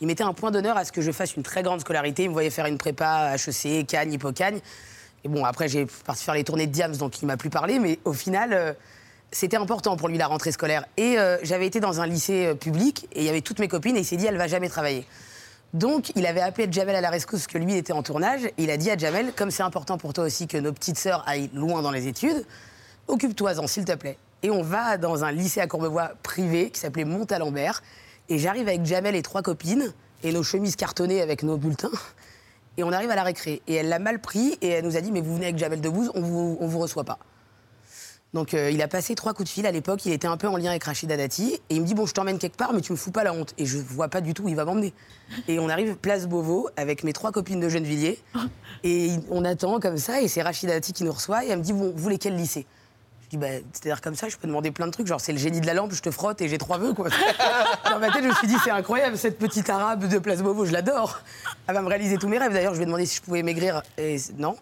[0.00, 2.24] il, mettait un point d'honneur à ce que je fasse une très grande scolarité.
[2.24, 4.60] Il me voyait faire une prépa HEC, Cannes, Hippocagne.
[5.24, 7.78] Et bon, après, j'ai parti faire les tournées de Diams, donc il m'a plus parlé.
[7.78, 8.72] Mais au final, euh,
[9.30, 10.84] c'était important pour lui la rentrée scolaire.
[10.98, 13.96] Et euh, j'avais été dans un lycée public et il y avait toutes mes copines
[13.96, 15.06] et il s'est dit, elle va jamais travailler.
[15.72, 18.42] Donc, il avait appelé Jamel à la rescousse parce que lui était en tournage.
[18.58, 21.24] Il a dit à Jamel, comme c'est important pour toi aussi que nos petites sœurs
[21.26, 22.44] aillent loin dans les études,
[23.08, 24.18] occupe-toi-en, s'il te plaît.
[24.42, 27.82] Et on va dans un lycée à Courbevoie privé qui s'appelait Montalembert.
[28.28, 31.90] Et j'arrive avec Jamel et trois copines et nos chemises cartonnées avec nos bulletins.
[32.76, 33.62] Et on arrive à la récré.
[33.66, 35.80] Et elle l'a mal pris et elle nous a dit Mais vous venez avec Jamel
[35.80, 37.18] Debbouze, on vous, on vous reçoit pas.
[38.34, 40.46] Donc euh, il a passé trois coups de fil à l'époque, il était un peu
[40.48, 42.82] en lien avec Rachida Dati, et il me dit bon je t'emmène quelque part mais
[42.82, 43.54] tu me fous pas la honte.
[43.56, 44.92] Et je vois pas du tout où il va m'emmener.
[45.48, 48.18] Et on arrive place Beauvau avec mes trois copines de Gennevilliers,
[48.84, 51.64] et on attend comme ça, et c'est Rachida Dati qui nous reçoit, et elle me
[51.64, 52.66] dit bon vous voulez quel lycée
[53.26, 55.08] je dis, bah, c'est-à-dire comme ça, je peux demander plein de trucs.
[55.08, 57.08] Genre, c'est le génie de la lampe, je te frotte et j'ai trois vœux, quoi.
[57.90, 60.64] Dans ma tête, je me suis dit, c'est incroyable, cette petite arabe de Place Beauvau,
[60.64, 61.20] je l'adore.
[61.66, 62.52] Elle va me réaliser tous mes rêves.
[62.52, 64.56] D'ailleurs, je lui ai demandé si je pouvais maigrir, et non.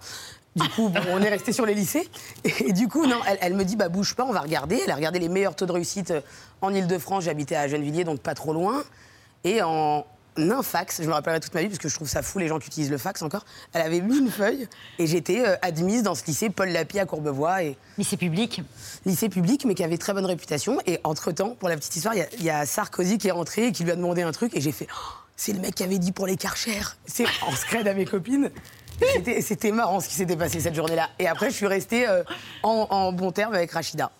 [0.56, 2.08] Du coup, on est resté sur les lycées.
[2.44, 4.80] Et du coup, non, elle, elle me dit, bah, bouge pas, on va regarder.
[4.84, 6.14] Elle a regardé les meilleurs taux de réussite
[6.62, 7.24] en Ile-de-France.
[7.24, 8.82] J'habitais à Gennevilliers, donc pas trop loin.
[9.42, 12.22] Et en un fax, je me rappellerai toute ma vie, parce que je trouve ça
[12.22, 13.44] fou les gens qui utilisent le fax encore.
[13.72, 14.68] Elle avait mis une feuille
[14.98, 17.62] et j'étais euh, admise dans ce lycée Paul Lapie à Courbevoie.
[17.62, 17.76] Et...
[17.98, 18.62] Lycée public
[19.06, 20.78] Lycée public, mais qui avait très bonne réputation.
[20.86, 23.32] Et entre-temps, pour la petite histoire, il y a- il y, a Sarkozy qui est
[23.32, 24.56] rentré et qui lui a demandé un truc.
[24.56, 26.80] Et j'ai fait Oh, C'est le mec qui avait dit pour les Karcher.
[27.06, 28.50] C'est en scred à mes copines.
[29.40, 31.10] C'était marrant ce qui s'était passé cette journée-là.
[31.18, 32.22] Et après, je suis restée euh,
[32.62, 34.10] en, en bon terme avec Rachida.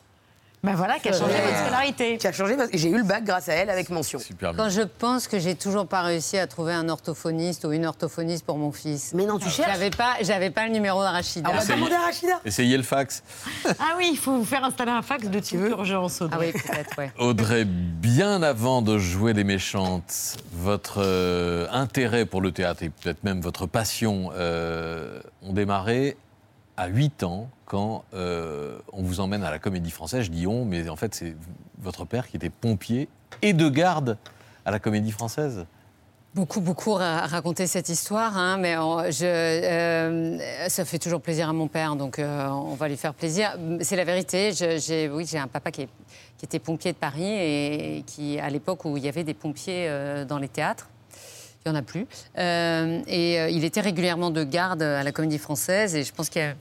[0.64, 2.16] Ben voilà, qui a changé votre scolarité.
[2.16, 4.18] Qui a changé j'ai eu le bac grâce à elle avec mention.
[4.40, 8.46] Quand je pense que j'ai toujours pas réussi à trouver un orthophoniste ou une orthophoniste
[8.46, 9.12] pour mon fils.
[9.14, 11.50] Mais non, tu cherches J'avais pas, j'avais pas le numéro d'Arachida.
[11.52, 12.40] On va demander à Rachida.
[12.46, 13.22] Essayez le fax.
[13.78, 16.22] Ah oui, il faut vous faire installer un fax de type urgence.
[16.32, 17.12] Ah oui, peut-être, ouais.
[17.18, 23.22] Audrey, bien avant de jouer les méchantes, votre euh, intérêt pour le théâtre et peut-être
[23.22, 26.16] même votre passion euh, ont démarré
[26.76, 30.26] à 8 ans quand euh, on vous emmène à la Comédie Française.
[30.26, 31.36] Je dis on, mais en fait c'est
[31.78, 33.08] votre père qui était pompier
[33.42, 34.16] et de garde
[34.64, 35.66] à la Comédie Française.
[36.34, 41.68] Beaucoup, beaucoup à raconter cette histoire, hein, mais euh, ça fait toujours plaisir à mon
[41.68, 43.56] père, donc euh, on va lui faire plaisir.
[43.82, 44.50] C'est la vérité.
[44.52, 45.86] j'ai, un papa qui,
[46.42, 49.88] était pompier de Paris et qui, à l'époque où il y avait des pompiers
[50.28, 50.88] dans les théâtres,
[51.64, 52.06] il n'y en a plus.
[52.36, 56.28] Euh, et euh, il était régulièrement de garde à la Comédie Française, et je pense
[56.28, 56.54] qu'il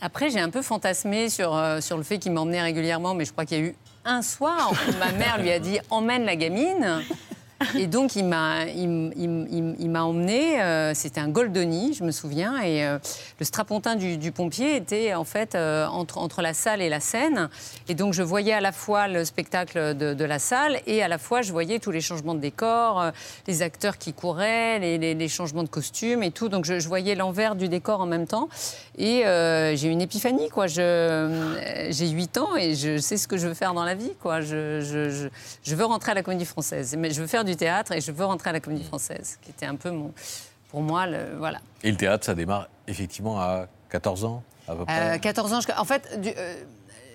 [0.00, 3.32] après, j'ai un peu fantasmé sur, euh, sur le fait qu'il m'emmenait régulièrement, mais je
[3.32, 3.74] crois qu'il y a eu
[4.04, 7.02] un soir où ma mère lui a dit emmène la gamine.
[7.78, 12.84] Et donc, il m'a, il, m'a emmené, euh, c'était un Goldoni, je me souviens, et
[12.84, 12.98] euh,
[13.40, 17.48] le strapontin du, pompier était en fait euh, entre, la salle et la scène.
[17.88, 21.18] Et donc, je voyais à la fois le spectacle de, la salle et à la
[21.18, 23.12] fois, je voyais tous les changements de décor,
[23.46, 26.48] les acteurs qui couraient, les, changements de costumes et tout.
[26.48, 28.48] Donc, je, voyais l'envers du décor en même temps.
[28.98, 29.22] Et
[29.76, 30.66] j'ai eu une épiphanie, quoi.
[30.66, 34.40] J'ai 8 ans et je sais ce que je veux faire dans la vie, quoi.
[34.40, 35.28] Je
[35.66, 36.96] veux rentrer à la Comédie Française.
[36.98, 39.50] Mais je veux faire du théâtre et je veux rentrer à la Comédie Française, qui
[39.50, 40.12] était un peu mon,
[40.70, 41.60] pour moi, le, voilà.
[41.82, 45.16] Et le théâtre, ça démarre effectivement à 14 ans, à peu près.
[45.16, 46.54] Euh, 14 ans, je- en fait, du- euh,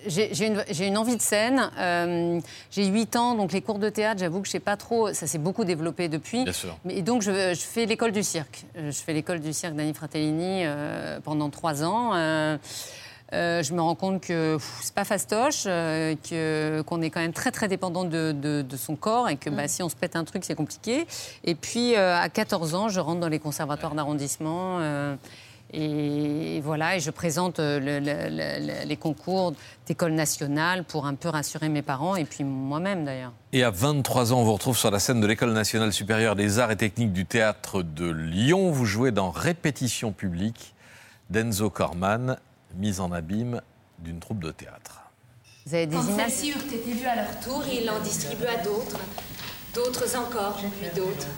[0.06, 0.46] j'ai
[0.88, 1.70] une, envie de scène.
[1.78, 2.40] Euh,
[2.72, 5.12] j'ai 8 ans, donc les cours de théâtre, j'avoue que je sais pas trop.
[5.12, 6.42] Ça s'est beaucoup développé depuis.
[6.42, 6.76] Bien sûr.
[6.84, 8.64] Mais, et donc, je, je fais l'école du cirque.
[8.76, 12.14] Euh, Je fais l'école du cirque d'Annie Fratellini euh, pendant 3 ans.
[12.14, 12.58] Euh,
[13.32, 17.32] euh, je me rends compte que c'est pas fastoche, euh, que- qu'on est quand même
[17.32, 20.16] très très dépendant de, de- de son corps et que bah, si on se pète
[20.16, 21.06] un truc, c'est compliqué.
[21.44, 24.78] Et puis euh, à 14 ans, je rentre dans les conservatoires d'arrondissement.
[24.80, 25.16] euh,
[25.74, 29.54] et voilà, et je présente le- le- le- les concours
[29.86, 33.32] d'école nationale pour un peu rassurer mes parents et puis moi-même d'ailleurs.
[33.54, 36.58] Et à 23 ans, on vous retrouve sur la scène de l'École nationale supérieure des
[36.58, 38.70] arts et techniques du théâtre de Lyon.
[38.70, 40.74] Vous jouez dans Répétition publique
[41.30, 42.36] d'Enzo Corman,
[42.76, 43.60] mise en abîme
[43.98, 45.00] d'une troupe de théâtre.
[45.66, 48.98] Vous avez des Quand celles-ci eurent été lues à leur tour, il en distribua d'autres,
[49.74, 51.28] d'autres encore, puis d'autres.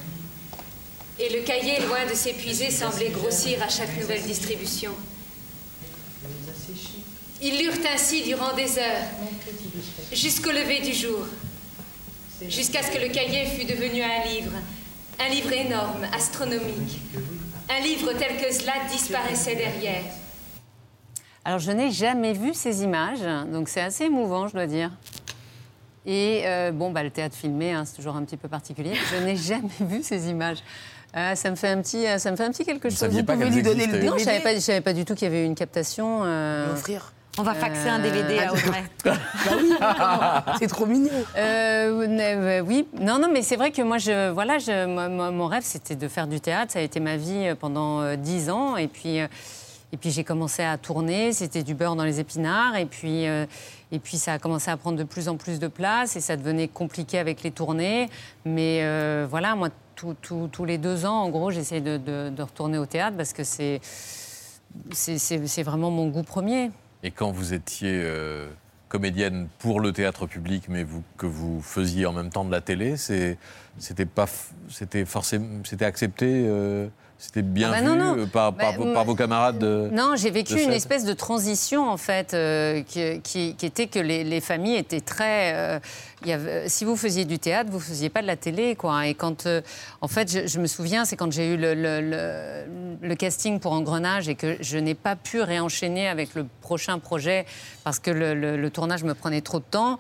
[1.18, 4.92] Et le cahier, loin de s'épuiser, semblait grossir à chaque nouvelle distribution.
[7.42, 9.06] Ils lurent ainsi durant des heures,
[10.12, 11.26] jusqu'au lever du jour,
[12.48, 14.52] jusqu'à ce que le cahier fût devenu un livre,
[15.20, 17.00] un livre énorme, astronomique,
[17.68, 20.04] un livre tel que Zlat disparaissait derrière.
[21.44, 23.20] Alors, je n'ai jamais vu ces images,
[23.52, 24.90] donc c'est assez émouvant, je dois dire.
[26.06, 28.92] Et euh, bon, bah, le théâtre filmé, hein, c'est toujours un petit peu particulier.
[29.10, 30.58] Je n'ai jamais vu ces images.
[31.16, 33.04] Euh, ça me fait un petit, euh, ça me fait un petit quelque chose.
[33.08, 34.02] Vous pas pouvez lui donner le.
[34.02, 36.22] Non, je savais pas, je savais pas du tout qu'il y avait eu une captation.
[36.24, 37.12] euh, Offrir.
[37.36, 38.84] On va faxer un DVD à Audrey.
[40.60, 41.10] C'est trop mignon.
[41.36, 45.30] Euh, euh, oui, non, non, mais c'est vrai que moi, je, voilà, je, moi, moi,
[45.32, 46.72] mon rêve, c'était de faire du théâtre.
[46.72, 48.76] Ça a été ma vie pendant euh, dix ans.
[48.76, 49.26] Et puis, euh,
[49.94, 51.32] et puis j'ai commencé à tourner.
[51.32, 52.74] C'était du beurre dans les épinards.
[52.74, 53.46] Et puis, euh,
[53.92, 56.16] et puis, ça a commencé à prendre de plus en plus de place.
[56.16, 58.10] Et ça devenait compliqué avec les tournées.
[58.44, 62.76] Mais euh, voilà, moi, tout- tout- tous les deux ans, en gros, j'essaie de, retourner
[62.76, 63.80] au théâtre parce que c'est,
[64.90, 66.72] c'est, vraiment mon goût premier.
[67.04, 68.48] Et quand vous étiez euh,
[68.88, 70.84] comédienne pour le théâtre public, mais
[71.16, 73.38] que vous faisiez en même temps de la télé, c'est-
[73.78, 74.26] c'était pas,
[74.68, 76.48] c'était forcément, c'était accepté,
[77.18, 78.18] c'était bien Ah bah vu non, non.
[78.18, 81.04] euh, par, par Bah, vos, moi- par vos camarades de Non, j'ai vécu une espèce
[81.04, 85.54] de transition, en fait, euh, qui, qui- qui était que les, les familles étaient très...
[85.54, 85.78] euh,
[86.22, 88.74] il y avait- si vous faisiez du théâtre, vous ne faisiez pas de la télé,
[88.76, 89.06] quoi.
[89.06, 89.46] Et quand...
[89.46, 89.62] euh,
[90.02, 92.64] en fait, je, je me souviens, c'est quand j'ai eu le, le- le-
[93.08, 97.46] le casting pour Engrenage et que je n'ai pas pu réenchaîner avec le prochain projet
[97.84, 99.98] parce que le tournage me prenait trop de temps.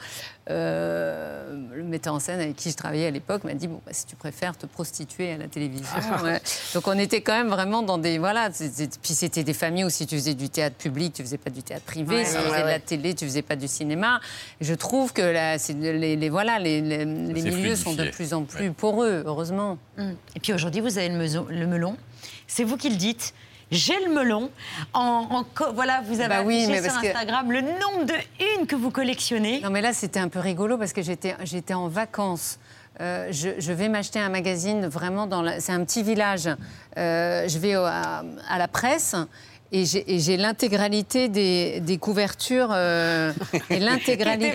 [0.50, 3.92] Euh, le metteur en scène avec qui je travaillais à l'époque m'a dit bon bah,
[3.94, 5.86] si tu préfères te prostituer à la télévision.
[6.22, 6.40] Ouais.
[6.74, 10.06] Donc on était quand même vraiment dans des voilà puis c'était des familles où si
[10.06, 12.44] tu faisais du théâtre public tu faisais pas du théâtre privé Ouais, si tu ouais,
[12.50, 14.20] faisais de la télé tu faisais pas du cinéma.
[14.60, 15.22] Et je trouve que
[15.72, 19.78] les, les- voilà les, les- les s'est milieux sont de plus en plus poreux heureusement.
[19.96, 20.10] Mm.
[20.36, 21.96] Et puis aujourd'hui, vous avez le, meso- le melon.
[22.46, 23.32] C'est vous qui le dites.
[23.74, 24.50] J'ai le melon.
[24.92, 28.14] En, voilà, vous avez Bah oui, affiché mais sur parce que- Instagram le nombre de
[28.60, 29.60] unes que vous collectionnez.
[29.60, 32.58] Non, mais là, c'était un peu rigolo parce que j'étais, en vacances.
[33.00, 35.44] Euh, je, je vais m'acheter un magazine vraiment dans.
[35.60, 36.48] C'est un petit village.
[36.96, 39.16] Euh, je vais au- à, à la presse.
[39.72, 43.32] Et j'ai, l'intégralité des, des couvertures euh,
[43.70, 44.52] et l'intégralité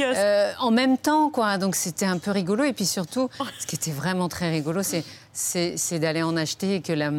[0.00, 3.76] euh, en même temps quoi donc c'était un peu rigolo et puis surtout ce qui
[3.76, 7.10] était vraiment très rigolo c'est d'aller en acheter et que la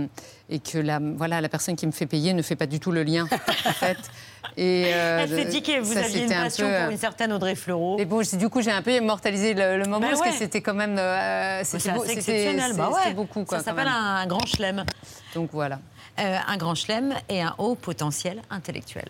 [0.49, 2.91] et que la voilà la personne qui me fait payer ne fait pas du tout
[2.91, 3.25] le lien
[3.65, 3.97] en fait
[4.58, 6.97] et euh, Elle s'est dit que vous ça, aviez une un passion peu, pour une
[6.99, 7.97] certaine Audrey Fleurot.
[7.99, 10.29] et bon, du coup, j'ai un peu immortalisé le, le moment Bah parce ouais.
[10.29, 10.97] que c'était quand même.
[10.99, 12.73] euh, C'est c'était beau- exceptionnel.
[12.75, 13.13] Bah c'était ouais.
[13.15, 13.43] beaucoup.
[13.43, 14.86] Quoi, Ça s'appelle un, grand chelem.
[15.34, 15.79] Donc voilà.
[16.19, 19.10] Euh, un grand chelem et un haut potentiel intellectuel.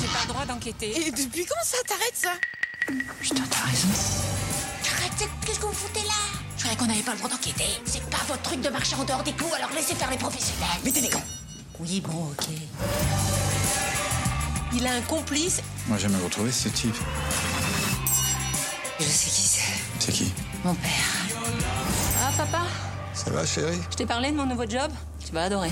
[0.00, 0.90] J'ai pas le droit d'enquêter.
[1.06, 2.32] Et depuis quand ça t'arrêtes ça?
[3.20, 3.88] Putain, t'as raison.
[4.96, 6.49] Arrêtez, qu'est-ce que vous foutez là?
[6.78, 7.66] Qu'on n'avait pas le droit d'enquêter.
[7.84, 10.68] C'est pas votre truc de marcher en dehors des clous, alors laissez faire les professionnels.
[10.84, 11.22] Mettez des gants.
[11.80, 12.46] Oui, bon, ok.
[14.72, 15.60] Il a un complice.
[15.88, 16.94] Moi, j'aimerais retrouver ce type.
[18.98, 19.80] Je sais qui c'est.
[19.98, 20.32] C'est qui
[20.64, 20.90] Mon père.
[22.22, 22.62] Ah, papa,
[23.14, 24.90] Ça va, chérie je t'ai parlé de mon nouveau job
[25.24, 25.70] Tu vas adorer.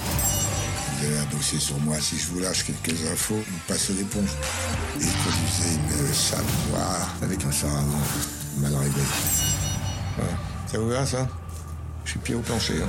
[0.98, 1.96] Vous avez un dossier sur moi.
[2.00, 4.30] Si je vous lâche quelques infos, vous passez l'éponge.
[5.00, 7.86] Il conduisait une savoir avec un sarrasin
[8.58, 9.02] mal réglé.
[10.18, 10.57] Ouais.
[10.70, 11.26] Ça vous va, ça?
[12.04, 12.74] Je suis pied au plancher.
[12.82, 12.88] hein.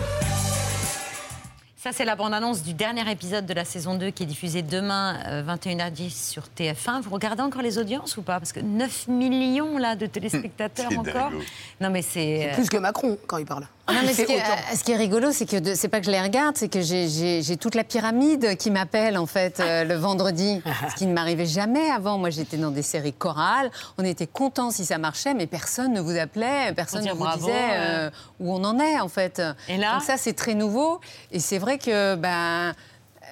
[1.77, 5.17] Ça, c'est la bande-annonce du dernier épisode de la saison 2 qui est diffusé demain,
[5.27, 7.01] euh, 21h10 sur TF1.
[7.01, 8.37] Vous regardez encore les audiences ou pas?
[8.37, 11.31] Parce que 9 millions là, de téléspectateurs encore.
[11.79, 12.49] Non, mais c'est.
[12.49, 13.65] C'est plus que Macron quand il parle.
[13.93, 14.51] Non, mais ce, qui est, autant.
[14.51, 16.81] euh, ce qui est rigolo, c'est que c'est pas que je les regarde, c'est que
[16.81, 21.45] j'ai- toute la pyramide qui m'appelle en fait euh, le vendredi, ce qui ne m'arrivait
[21.45, 22.17] jamais avant.
[22.17, 26.01] Moi, j'étais dans des séries chorales, on était content si ça marchait, mais personne ne
[26.01, 27.69] vous appelait, personne ne vous bravo, disait ouais.
[27.77, 29.41] euh, où on en est en fait.
[29.67, 30.99] Et là Donc ça, c'est très nouveau,
[31.31, 32.73] et c'est vrai que ben.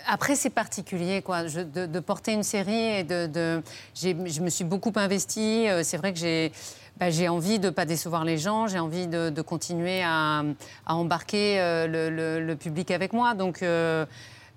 [0.10, 3.28] Après, c'est particulier, quoi, Je- de, de porter une série et de.
[3.28, 3.62] de-
[3.94, 5.68] je me suis beaucoup investie.
[5.68, 6.54] euh, C'est vrai que j'ai.
[7.00, 10.44] Bah, j'ai envie de ne pas décevoir les gens, j'ai envie de, de continuer à,
[10.86, 13.34] à embarquer euh, le, le- le public avec moi.
[13.36, 14.06] Donc, euh,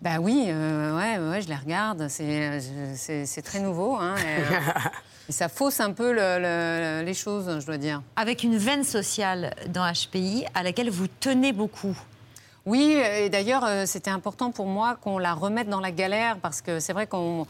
[0.03, 2.09] bah oui, euh, ouais, ouais, je les regarde.
[2.09, 3.97] C'est- très nouveau.
[3.97, 4.89] hein, et, euh,
[5.29, 8.01] et ça fausse un peu le- le- les choses, je dois dire.
[8.17, 11.97] Avec une veine sociale dans HPI à laquelle vous tenez beaucoup.
[12.67, 16.61] Oui, et d'ailleurs, euh, c'était important pour moi qu'on la remette dans la galère parce
[16.61, 17.47] que c'est vrai qu'on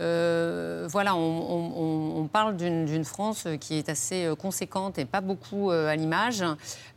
[0.00, 5.20] euh, voilà, on, on- on parle d'une France qui est assez euh, conséquente et pas
[5.20, 6.44] beaucoup à l'image.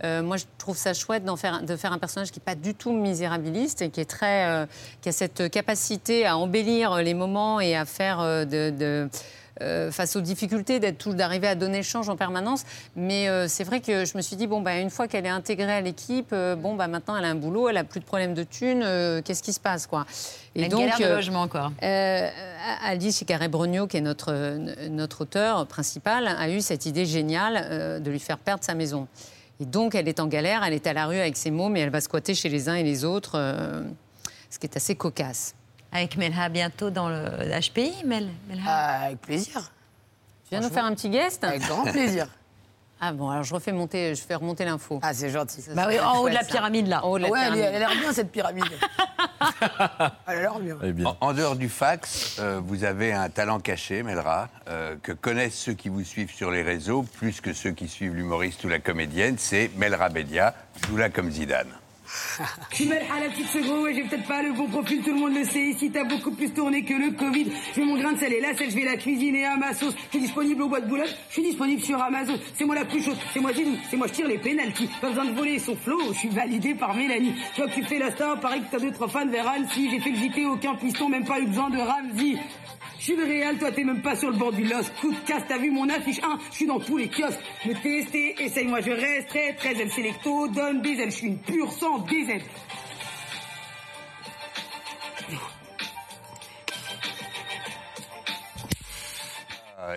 [0.03, 2.73] Euh, moi, je trouve ça chouette faire, de faire un personnage qui n'est pas du
[2.73, 4.65] tout misérabiliste et qui est très, euh,
[5.01, 9.09] qui a cette capacité à embellir les moments et à faire de- de
[9.61, 12.63] euh, face aux difficultés d'arriver à donner le change en permanence.
[12.95, 15.29] Mais euh, c'est vrai que je me suis dit bon bah une fois qu'elle est
[15.29, 18.05] intégrée à l'équipe, euh, bon bah maintenant elle a un boulot, elle a plus de
[18.05, 18.85] problème de thunes,
[19.23, 20.05] qu'est-ce qui se passe quoi?
[20.55, 21.71] Elle galère de logement, quoi.
[21.83, 22.29] euh,
[22.83, 24.57] Alice Carré-Brognaud, qui est notre,
[24.89, 29.07] notre auteur principal, a eu cette idée géniale euh, de lui faire perdre sa maison.
[29.59, 31.81] Et donc, elle est en galère, elle est à la rue avec ses mômes et
[31.81, 33.83] elle va squatter chez les uns et les autres, euh,
[34.49, 35.55] ce qui est assez cocasse.
[35.91, 37.21] Avec Melha bientôt dans le
[37.59, 38.71] HPI, Mel Melha?
[39.01, 39.61] avec plaisir.
[40.49, 41.43] Tu viens nous faire un petit guest?
[41.43, 42.27] Avec grand plaisir.
[43.03, 44.99] Ah bon, alors je refais monter, je fais remonter l'info.
[45.01, 45.63] Ah, c'est gentil.
[45.73, 47.03] Bah oui, en haut de la pyramide, là.
[47.03, 47.75] En haut de la Ouais, elle, est- pyramide.
[47.77, 48.63] elle a l'air bien cette pyramide.
[50.27, 51.05] elle a l'air bien.
[51.07, 55.55] En, en dehors du fax, euh, vous avez un talent caché, Melra, euh, que connaissent
[55.57, 58.77] ceux qui vous suivent sur les réseaux, plus que ceux qui suivent l'humoriste ou la
[58.77, 60.53] comédienne, c'est Melra Bedia,
[60.87, 61.73] joue-la comme Zidane.
[62.39, 65.43] À la petite seconde, ouais, j'ai peut-être pas le bon profil, tout le monde le
[65.43, 65.61] sait.
[65.61, 67.51] Ici, t'as beaucoup plus tourné que le Covid.
[67.77, 69.93] Mets mon grain de sel et la sel, je vais la cuisiner à ma sauce.
[70.05, 72.39] Je suis disponible au bois de Boulogne, je suis disponible sur Amazon.
[72.57, 74.89] C'est moi la plus chaude, c'est moi Zidou, c'est moi je tire les pénalties.
[74.99, 77.33] Pas besoin de voler son flow, je suis validé par Mélanie.
[77.55, 79.89] Tu vois que tu fais la star, pareil que t'as deux, trois fans vers Annecy.
[79.89, 82.37] J'ai fait le JT, aucun piston, même pas eu besoin de Ramsey.
[83.01, 84.83] Je suis le Real, toi t'es même pas sur le bord du Los.
[85.01, 87.39] Coup de casse, t'as vu mon affiche 1, je suis dans tous les kiosques.
[87.65, 89.55] Me tester, essaye, moi je resterai.
[89.57, 92.05] 13 L Selecto, donne ailes, je suis une pure sang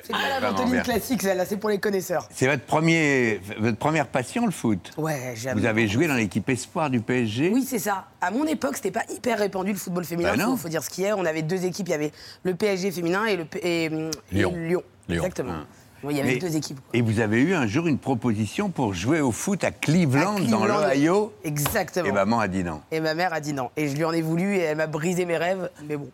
[0.02, 2.26] C'est pas la ventoline classique, celle-là, c'est pour les connaisseurs.
[2.33, 4.92] C'est votre, premier, votre première passion, le foot?
[4.96, 5.59] Ouais, j'aime.
[5.59, 8.07] Vous avez joué dans l'équipe espoir du PSG Oui, c'est ça.
[8.20, 10.33] À mon époque, c'était pas hyper répandu le football féminin.
[10.37, 10.50] Bah non.
[10.52, 11.16] faut, faut dire ce qu'il y a.
[11.16, 11.88] On avait deux équipes.
[11.88, 14.52] Il y avait le PSG féminin et le et, hum, et Lyon.
[14.57, 14.83] Lyon.
[15.09, 15.52] Exactement.
[15.52, 15.66] Hum.
[16.02, 16.80] Bon, il y avait Mais- deux équipes.
[16.92, 20.59] Et vous avez eu un jour une proposition pour jouer au foot à Cleveland, dans
[20.61, 20.80] Cleveland.
[20.83, 21.33] l'Ohio?
[21.44, 22.07] Exactement.
[22.07, 22.83] Et maman a dit non.
[22.90, 23.70] Et ma mère a dit non.
[23.76, 25.70] Et je lui en ai voulu et elle m'a brisé mes rêves.
[25.88, 26.11] Mais bon.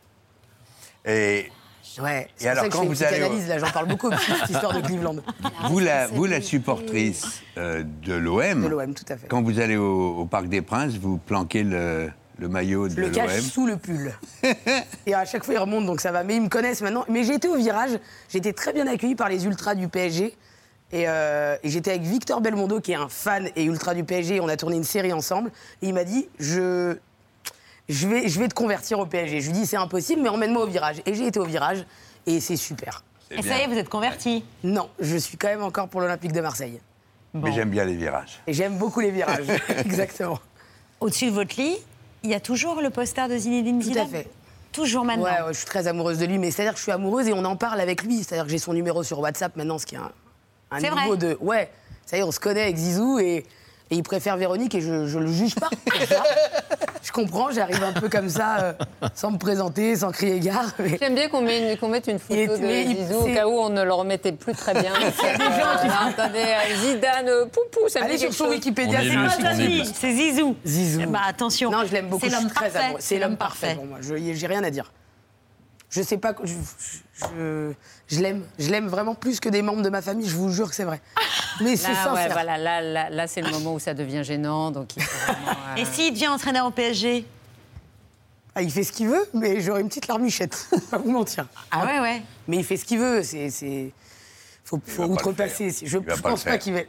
[1.05, 1.51] Et
[2.01, 2.29] Ouais.
[2.40, 4.73] Et alors, ça que je quand fais vous allez là, j'en parle beaucoup, cette histoire
[4.75, 5.16] de Cleveland.
[5.69, 9.27] vous, la, vous, la supportrice euh, de l'OM, De l'OM, tout à fait.
[9.29, 13.01] quand vous allez au, au Parc des Princes, vous planquez le, le maillot de Je
[13.01, 13.40] le cache l'OM.
[13.45, 14.12] sous le pull.
[15.07, 16.23] et à chaque fois, ils remontent, donc ça va.
[16.23, 17.05] Mais ils me connaissent maintenant.
[17.09, 20.37] Mais j'ai été au virage, j'ai été très bien accueilli par les ultras du PSG.
[20.93, 24.37] Et, euh, et j'étais avec Victor Belmondo, qui est un fan et ultra du PSG.
[24.37, 25.51] et On a tourné une série ensemble.
[25.83, 26.97] Et il m'a dit je,
[27.90, 29.40] je, vais, je vais te convertir au PSG.
[29.40, 31.03] Je lui dit c'est impossible, mais emmène-moi au virage.
[31.07, 31.85] Et j'ai été au virage.
[32.26, 33.03] Et c'est super.
[33.31, 34.44] Et ça y est, vous êtes converti.
[34.64, 36.81] Non, je suis quand même encore pour l'Olympique de Marseille.
[37.33, 38.40] Mais j'aime bien les virages.
[38.46, 39.46] Et j'aime beaucoup les virages.
[39.85, 40.40] Exactement.
[41.00, 41.76] Au-dessus de votre lit,
[42.22, 44.29] il y a toujours le poster de Zinedine Tout Zidane à fait.
[44.72, 45.24] Toujours maintenant.
[45.24, 47.33] Ouais, ouais, je suis très amoureuse de lui, mais c'est-à-dire que je suis amoureuse et
[47.33, 48.22] on en parle avec lui.
[48.22, 50.12] C'est-à-dire que j'ai son numéro sur WhatsApp maintenant, ce qui est un,
[50.70, 51.38] un C'est niveau vrai de.
[51.40, 51.70] Ouais,
[52.07, 53.46] ça y est, on se connaît avec Zizou et,
[53.90, 55.68] et il préfère Véronique et je, je le juge pas.
[57.03, 58.72] je comprends, j'arrive un peu comme ça, euh,
[59.14, 60.70] sans me présenter, sans crier gare.
[60.79, 63.83] mais- J'aime bien qu'on mette une photo est- de Zizou au cas où on ne
[63.83, 64.92] le remettait plus très bien.
[64.98, 68.18] Il y a des gens qui Euh, font- Attendez, euh, Zidane, poupou, ça me Allez
[68.18, 68.48] sur son.
[68.48, 69.00] Wikipédia,
[69.94, 70.57] C'est Zizou.
[70.64, 71.07] Zizou.
[71.09, 71.70] Bah attention.
[71.70, 72.85] Non, je l'aime beaucoup, C'est je suis l'homme très parfait.
[72.85, 73.00] amoureux.
[73.03, 73.98] C'est l'homme parfait pour moi.
[74.00, 74.92] J'ai rien à dire.
[75.92, 76.53] Je sais pas, je,
[77.14, 77.72] je,
[78.11, 80.29] je- l'aime, je l'aime vraiment plus que des membres de ma famille.
[80.29, 81.01] Je vous jure que c'est vrai.
[81.61, 82.33] Mais c'est Là, ouais, sincère.
[82.33, 84.70] voilà, là, là, là, c'est le moment où ça devient gênant.
[84.70, 87.25] Donc il faut vraiment, euh, Et s'il devient entraîneur au PSG
[88.55, 90.68] Ah, il fait ce qu'il veut, mais j'aurais une petite larmichette.
[90.90, 91.46] pas vous mentir.
[91.70, 92.23] Ah ouais, ouais.
[92.49, 93.23] Mais il fait ce qu'il veut.
[93.23, 93.92] C'est, c'est...
[94.64, 95.70] faut, faut outrepasser.
[95.85, 96.81] Je, va je pas le pense pas qu'il va.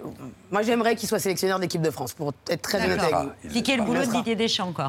[0.51, 3.29] Moi, j'aimerais qu'il soit sélectionneur d'équipe de France, pour être très honnête avec vous.
[3.43, 4.17] Il le Piquer le boulot Il de le.
[4.19, 4.87] Didier Deschamps, quoi.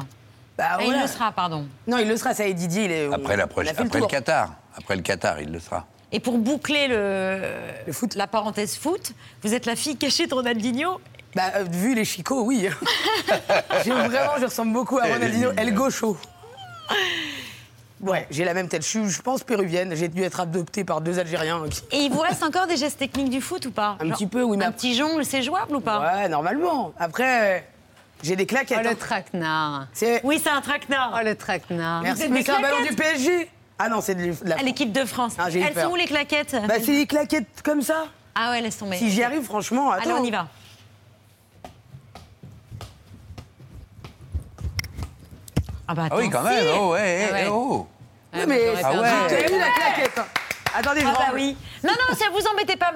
[0.57, 0.99] Bah, Et voilà.
[0.99, 1.65] il le sera, pardon.
[1.87, 2.33] Non, il le sera.
[2.33, 3.13] Ça, est Didier, il est.
[3.13, 4.11] Après, la prochaine- le après le tour.
[4.11, 4.53] Qatar.
[4.75, 5.85] Après le Qatar, il le sera.
[6.13, 7.41] Et pour boucler le,
[8.15, 11.01] la parenthèse foot, vous êtes la fille cachée de Ronaldinho.
[11.35, 12.69] Bah, euh, vu les chicots, oui.
[13.85, 15.51] Vraiment, je ressemble beaucoup à Ronaldinho.
[15.57, 16.15] El Gaucho.
[17.99, 18.83] Ouais, j'ai la même tête.
[18.83, 19.95] Je suis, je pense, péruvienne.
[19.95, 21.63] J'ai dû être adoptée par deux Algériens.
[21.69, 24.17] qui- Et il vous reste encore des gestes techniques du foot ou pas Un Genre,
[24.17, 26.93] petit peu, oui, mais Un petit jongle, c'est jouable ou pas Ouais, normalement.
[26.99, 27.59] Après, euh,
[28.21, 28.77] j'ai des claquettes.
[28.81, 28.95] Oh, le hein.
[28.99, 29.87] traquenard.
[30.23, 31.17] Oui, c'est un traquenard.
[31.17, 32.03] Oh, le traquenard.
[32.03, 33.49] Merci, mais c'est un ballon du PSG
[33.79, 34.57] Ah non, c'est de la...
[34.57, 35.33] À l'équipe de France.
[35.37, 35.85] Ah, Elles peur.
[35.85, 38.05] sont où les claquettes Bah, c'est des claquettes comme ça.
[38.35, 38.97] Ah ouais, laisse tomber.
[38.97, 40.03] Si j'y arrive, franchement, attends.
[40.11, 40.47] Allez, on y va.
[45.87, 46.61] Ah bah Ah oui, quand même.
[46.63, 46.69] si.
[46.79, 47.43] Oh, ouais, Ah ouais.
[47.45, 47.87] eh, oh.
[48.33, 49.01] Oui, mais Ah ouais.
[49.59, 50.25] la claquette hein
[50.75, 51.55] Attendez, je Ah bah oui.
[51.83, 52.91] Non, non, ça vous embêtez pas,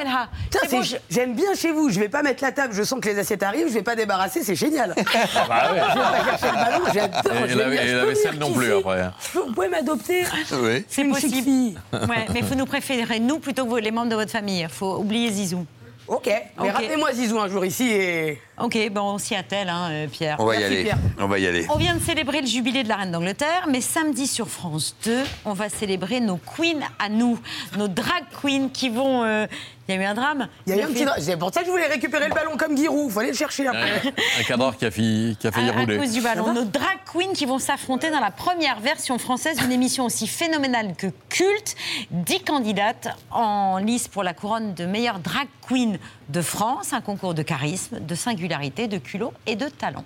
[0.77, 1.89] bon, ch- J'aime bien chez vous.
[1.89, 2.73] Je vais pas mettre la table.
[2.73, 3.67] Je sens que les assiettes arrivent.
[3.67, 4.43] Je vais pas débarrasser.
[4.43, 4.93] C'est génial.
[4.95, 5.81] bah ouais.
[5.93, 6.85] Je vais pas chercher le ballon.
[6.93, 7.33] J'adore.
[7.49, 7.81] Et la- bien.
[7.81, 9.11] et la vaisselle non plus, après.
[9.33, 10.23] Peux- Vous pouvez m'adopter.
[10.53, 10.85] Oui.
[10.89, 11.79] C'est possible.
[11.93, 14.67] Ouais, mais vous nous préférez nous plutôt que vous, les membres de votre famille.
[14.69, 15.65] Faut oublier Zizou.
[16.07, 16.25] Ok.
[16.27, 16.71] Mais Ok.
[16.71, 18.41] rappelez-moi Zizou un jour ici et.
[18.59, 20.37] Ok, bon, on s'y attelle, hein, euh, Pierre.
[20.39, 20.83] On va y Merci, aller.
[20.85, 20.97] Pierre.
[21.19, 21.65] On va y aller.
[21.69, 25.23] On vient de célébrer le jubilé de la reine d'Angleterre, mais samedi sur France 2,
[25.45, 27.39] on va célébrer nos queens à nous,
[27.77, 29.23] nos drag queens qui vont.
[29.23, 29.47] euh,
[29.87, 30.47] Il y a eu un drame.
[30.65, 31.05] Il y a eu un petit.
[31.19, 33.09] C'est pour ça que je voulais récupérer le ballon comme Giroud.
[33.11, 34.01] Faut aller le chercher après.
[34.39, 35.97] Un cadreur qui a, fi- qui a failli à, à rouler.
[35.97, 36.53] cause du ballon.
[36.53, 40.93] Nos drag queens qui vont s'affronter dans la première version française d'une émission aussi phénoménale
[40.97, 41.75] que culte.
[42.11, 46.91] Dix candidates en lice pour la couronne de meilleure drag queen de France.
[46.93, 50.03] Un concours de charisme, de singularité, de culot et de talent.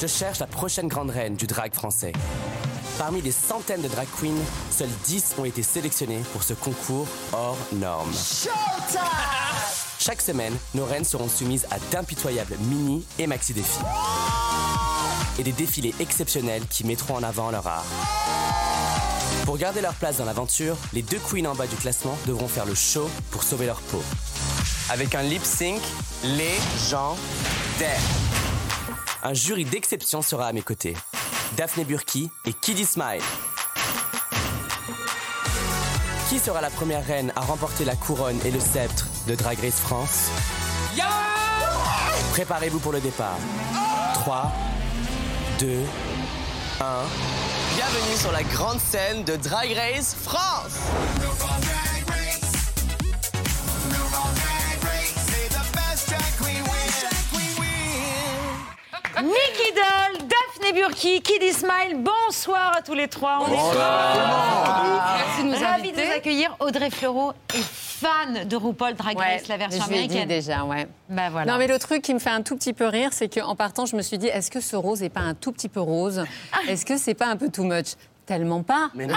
[0.00, 2.12] Je cherche la prochaine grande reine du drag français.
[3.00, 4.36] Parmi des centaines de drag queens,
[4.70, 8.12] seuls 10 ont été sélectionnés pour ce concours hors norme.
[9.98, 13.80] Chaque semaine, nos reines seront soumises à d'impitoyables mini et maxi défis.
[15.38, 17.86] Et des défilés exceptionnels qui mettront en avant leur art.
[19.46, 22.66] Pour garder leur place dans l'aventure, les deux queens en bas du classement devront faire
[22.66, 24.02] le show pour sauver leur peau.
[24.90, 25.80] Avec un lip sync
[26.22, 27.16] légendaire.
[29.22, 30.96] Un jury d'exception sera à mes côtés.
[31.56, 33.22] Daphné Burki et Kiddy Smile.
[36.28, 39.80] Qui sera la première reine à remporter la couronne et le sceptre de Drag Race
[39.80, 40.30] France?
[42.32, 43.36] Préparez-vous pour le départ.
[44.14, 44.52] 3,
[45.58, 45.80] 2,
[46.80, 46.84] 1.
[47.74, 50.78] Bienvenue sur la grande scène de Drag Race France
[59.22, 60.28] Nicky Doll,
[60.60, 63.38] Daphné Burki, Kiddy Smile, bonsoir à tous les trois.
[63.40, 63.56] On est
[65.16, 66.56] Merci de nous Ravis de vous accueillir.
[66.60, 70.28] Audrey Fleurot est fan de RuPaul Drag Race, la version je l'ai dit américaine.
[70.28, 70.86] déjà, ouais.
[71.08, 71.52] Bah voilà.
[71.52, 73.86] Non, mais le truc qui me fait un tout petit peu rire, c'est qu'en partant,
[73.86, 76.24] je me suis dit, est-ce que ce rose n'est pas un tout petit peu rose?
[76.68, 77.94] Est-ce que c'est pas un peu too much?
[78.30, 78.90] Tellement pas.
[78.94, 79.14] Mais non.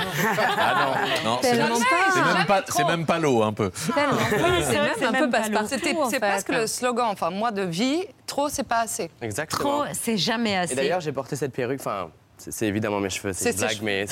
[0.57, 0.85] Ah
[1.23, 2.11] non, non c'est Tellement même, pas.
[2.11, 3.69] c'est même pas, c'est même pas l'eau, un peu.
[3.93, 5.67] Tellement c'est même un peu pas passe-partout.
[5.69, 6.19] C'était- en fait.
[6.19, 9.11] presque le slogan, enfin moi de vie, trop c'est pas assez.
[9.21, 9.83] Exactement.
[9.83, 10.73] Trop, c'est jamais assez.
[10.73, 12.09] Et d'ailleurs, j'ai porté cette perruque, enfin,
[12.39, 14.05] c'est évidemment mes cheveux, c'est une blague, mais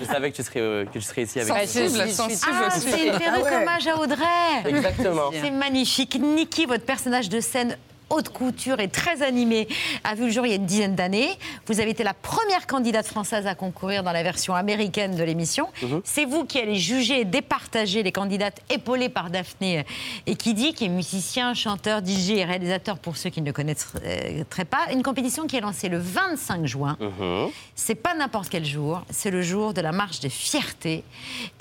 [0.00, 3.06] je savais que tu serais, euh, que tu serais ici avec Sensible, sensible Ah, c'est
[3.08, 3.62] une perruque Ah ouais.
[3.62, 4.24] hommage à Audrey.
[4.64, 5.30] Exactement.
[5.30, 6.18] C'est magnifique.
[6.18, 7.76] Niki, votre personnage de scène
[8.12, 9.66] haute couture et très animé,
[10.04, 11.30] a vu le jour il y a une dizaine d'années.
[11.66, 15.68] Vous avez été la première candidate française à concourir dans la version américaine de l'émission.
[15.82, 16.02] Mhm.
[16.04, 19.84] C'est vous qui allez juger et départager les candidates épaulées par Daphné
[20.26, 24.64] et Kiddy, qui est musicien, chanteur, DJ et réalisateur pour ceux qui ne le connaîtraient
[24.64, 24.92] pas.
[24.92, 26.96] Une compétition qui est lancée le 25 juin.
[27.00, 27.50] Mhm.
[27.74, 31.04] C'est pas n'importe quel jour, c'est le jour de la marche des fiertés.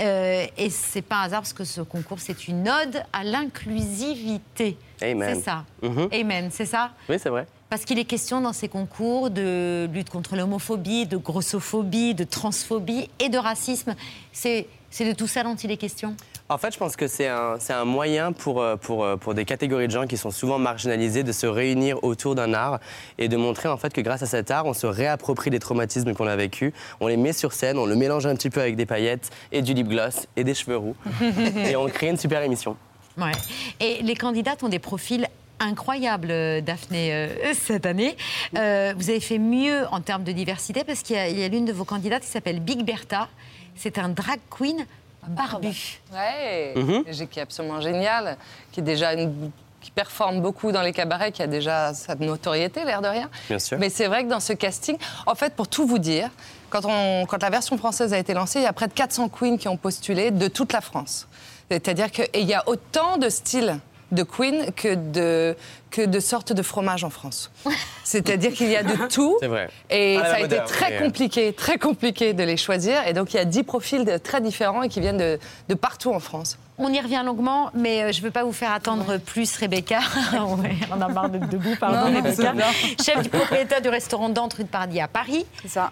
[0.02, 4.78] Euh, et c'est pas un hasard parce que ce concours, c'est une ode à l'inclusivité.
[5.02, 5.36] Amen.
[5.36, 5.66] C'est ça.
[5.82, 6.10] Mhm.
[6.12, 7.48] Amen, c'est ça Oui, c'est vrai.
[7.70, 13.10] Parce qu'il est question dans ces concours de lutte contre l'homophobie, de grossophobie, de transphobie
[13.20, 13.96] et de racisme.
[14.34, 16.16] C'est c'est de tout ça dont il est question?
[16.50, 19.34] En fait, je pense que c'est un, c'est un moyen pour, euh, pour, euh, pour
[19.34, 22.82] des catégories de gens qui sont souvent marginalisés de se réunir autour d'un art
[23.18, 26.14] et de montrer en fait que grâce à cet art, on se réapproprie des traumatismes
[26.14, 28.76] qu'on a vécus, on les met sur scène, on le mélange un petit peu avec
[28.76, 30.96] des paillettes et du lip gloss et des cheveux roux
[31.56, 32.76] et on crée une super émission.
[33.18, 33.32] Ouais.
[33.80, 35.28] Et les candidates ont des profils
[35.60, 38.18] incroyables, euh, Daphné, euh, cette année.
[38.58, 41.74] Euh, vous avez fait mieux en termes de diversité parce qu'il y a, l'une de
[41.74, 43.28] vos candidates qui s'appelle Big Bertha.
[43.76, 44.86] C'est un drag queen
[45.28, 46.00] barbu.
[46.12, 47.04] Ouais, Mhm.
[47.08, 48.38] et qui est absolument génial,
[48.72, 49.52] qui est déjà une-
[49.82, 53.30] qui performe beaucoup dans les cabarets, qui a déjà sa notoriété, l'air de rien.
[53.48, 53.78] Bien sûr.
[53.80, 56.30] Mais c'est vrai que dans ce casting, en fait, pour tout vous dire,
[56.70, 59.28] quand, on, quand la version française a été lancée, il y a près de 400
[59.30, 61.28] queens qui ont postulé de toute la France.
[61.72, 63.78] C'est-à-dire qu'il y a autant de styles
[64.12, 65.56] de queen que de,
[65.90, 67.50] que de sortes de fromage en France.
[68.04, 69.38] C'est-à-dire qu'il y a de tout.
[69.40, 69.70] C'est vrai.
[69.90, 73.08] Et ça a été moderne, très euh, compliqué, très compliqué de les choisir.
[73.08, 75.74] Et donc, il y a 10 profils de- très différents et qui viennent de, de
[75.76, 76.58] partout en France.
[76.78, 80.00] On y revient longuement, mais euh, je ne veux pas vous faire attendre plus, Rebecca.
[80.34, 82.54] Ouais, on a marre d'être debout, pardon, Non, Rebecca.
[83.02, 85.46] Chef du propriétaire du restaurant Dante, rue de Paradis à Paris.
[85.62, 85.92] C'est ça.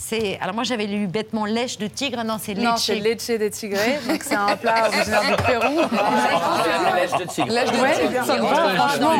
[0.00, 2.82] C'est alors moi j'avais lu bêtement lèche de tigre, non c'est Non, leche.
[2.82, 3.98] c'est leche des tigrés.
[4.08, 5.80] Donc, c'est un plat originaire du Pérou.
[6.94, 7.52] Lèche de tigre.
[7.52, 8.24] Lèche de Ouais, tigre.
[8.24, 8.76] ça me Ouais, ouais.
[8.76, 9.10] franchement,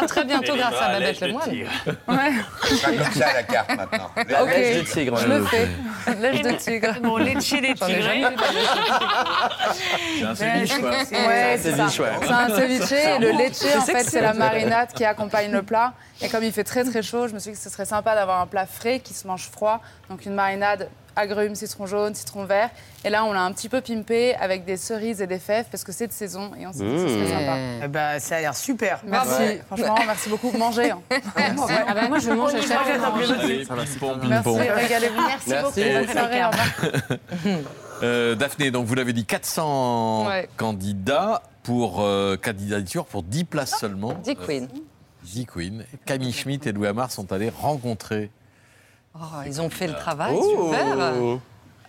[0.00, 0.06] Ouais.
[0.06, 1.50] Très bientôt grâce à Babette Lemoine.
[1.50, 2.16] Ouais.
[2.64, 4.10] Ce sera comme ça la carte maintenant.
[4.46, 5.16] Lèche de tigre.
[5.16, 5.68] Je le fais.
[6.20, 6.94] Lèche de tigre.
[7.02, 8.30] Bon, leche des tigre.
[10.18, 10.90] C'est un ceviche, quoi.
[10.90, 11.84] Ouais, C'est ça.
[11.86, 12.10] ouais.
[12.22, 14.38] C'est un ceviche et le leche, en fait, c'est la ouais.
[14.38, 15.94] marinade qui accompagne le plat.
[16.22, 18.14] Et comme il fait très très chaud, je me suis dit que ce serait sympa
[18.14, 19.80] d'avoir un plat frais qui se mange froid.
[20.10, 22.70] Donc une marinade agrumes, citron jaune, citron vert.
[23.04, 25.82] Et là, on l'a un petit peu pimpé avec des cerises et des fèves parce
[25.82, 27.56] que c'est de saison et on s'est dit que ce serait sympa.
[27.84, 29.00] Eh ben, ça a l'air super.
[29.04, 29.62] Merci, Ouais.
[29.66, 30.50] franchement, merci beaucoup.
[30.56, 30.90] Mangez.
[30.90, 31.00] hein.
[31.36, 33.12] Ah bah moi, je mange à chaque fois.
[34.28, 35.22] Merci, régalez-vous.
[35.26, 35.80] Merci, beaucoup.
[35.80, 36.44] Et- Bonne soirée.
[36.44, 37.18] au revoir.
[38.02, 40.48] Euh, Daphné, donc vous l'avez dit, 400 Ouais.
[40.56, 44.14] candidats pour euh, candidature pour 10 places seulement.
[44.24, 44.68] 10 queens.
[45.32, 45.84] 10 queens.
[46.06, 48.30] Camille Schmitt et Louis Amar sont allés rencontrer.
[49.14, 50.66] Oh, ils ont fait le travail, Oh.
[50.72, 51.38] super.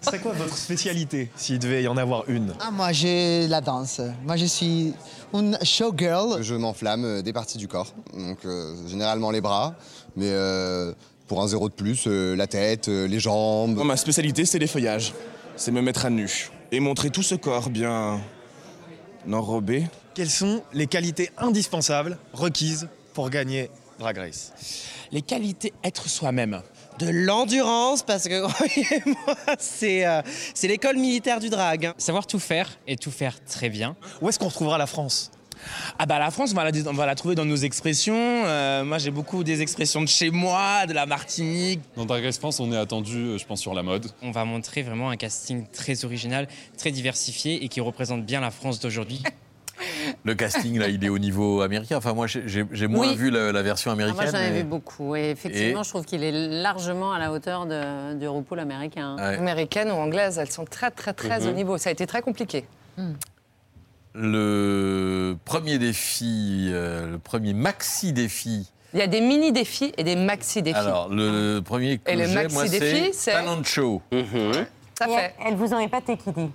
[0.00, 2.54] C'est quoi votre spécialité, s'il devait y en avoir une?
[2.60, 4.00] Ah, moi, j'ai la danse.
[4.24, 4.94] Moi, je suis
[5.34, 6.42] une showgirl.
[6.42, 7.92] Je m'enflamme euh, des parties du corps.
[8.16, 9.74] Donc, euh, généralement les bras,
[10.16, 10.92] mais euh,
[11.28, 13.78] pour un zéro de plus, euh, la tête, euh, les jambes.
[13.84, 15.12] Ma spécialité, c'est les feuillages.
[15.56, 18.20] C'est me mettre à nu et montrer tout ce corps bien
[19.30, 19.86] enrobé.
[20.16, 24.52] Quelles sont les qualités indispensables requises pour gagner Drag Race
[25.12, 26.62] les qualités être soi-même.
[26.98, 30.22] De l'endurance, parce que croyez-moi, c'est euh,
[30.54, 31.86] c'est l'école militaire du drag.
[31.86, 31.94] hein.
[31.98, 33.94] Savoir tout faire et tout faire très bien.
[34.22, 35.30] Où est-ce qu'on retrouvera la France?
[35.98, 38.16] Ah bah la France, on va la, on va la trouver dans nos expressions.
[38.16, 41.80] Euh, moi, j'ai beaucoup des expressions de chez moi, de la Martinique.
[41.94, 44.10] Dans Drag Race France, on est attendu, euh, je pense, sur la mode.
[44.22, 46.48] On va montrer vraiment un casting très original,
[46.78, 49.22] très diversifié et qui représente bien la France d'aujourd'hui.
[50.24, 51.96] Le casting, là, il est au niveau américain.
[51.98, 53.16] Enfin, moi, j'ai moins Oui.
[53.16, 54.22] vu la, la version Ah, américaine.
[54.22, 55.14] moi, j'en ai mais- vu beaucoup.
[55.16, 59.16] Et effectivement, Et- je trouve qu'il est largement à la hauteur de, du RuPaul américain.
[59.16, 59.36] Ouais.
[59.36, 61.48] Américaines ou anglaises, elles sont très très très Mhm.
[61.48, 61.78] au niveau.
[61.78, 62.64] Ça a été très compliqué.
[64.14, 68.70] Le premier défi, euh, le premier maxi défi.
[68.94, 70.78] Il y a des mini défis et des maxi défis.
[70.78, 74.00] Alors, le premier que Et le j'ai, maxi moi, défi, c'est c'est- Talent Show.
[74.98, 75.34] Ça fait.
[75.44, 76.50] Elle vous en épaté, qui dit?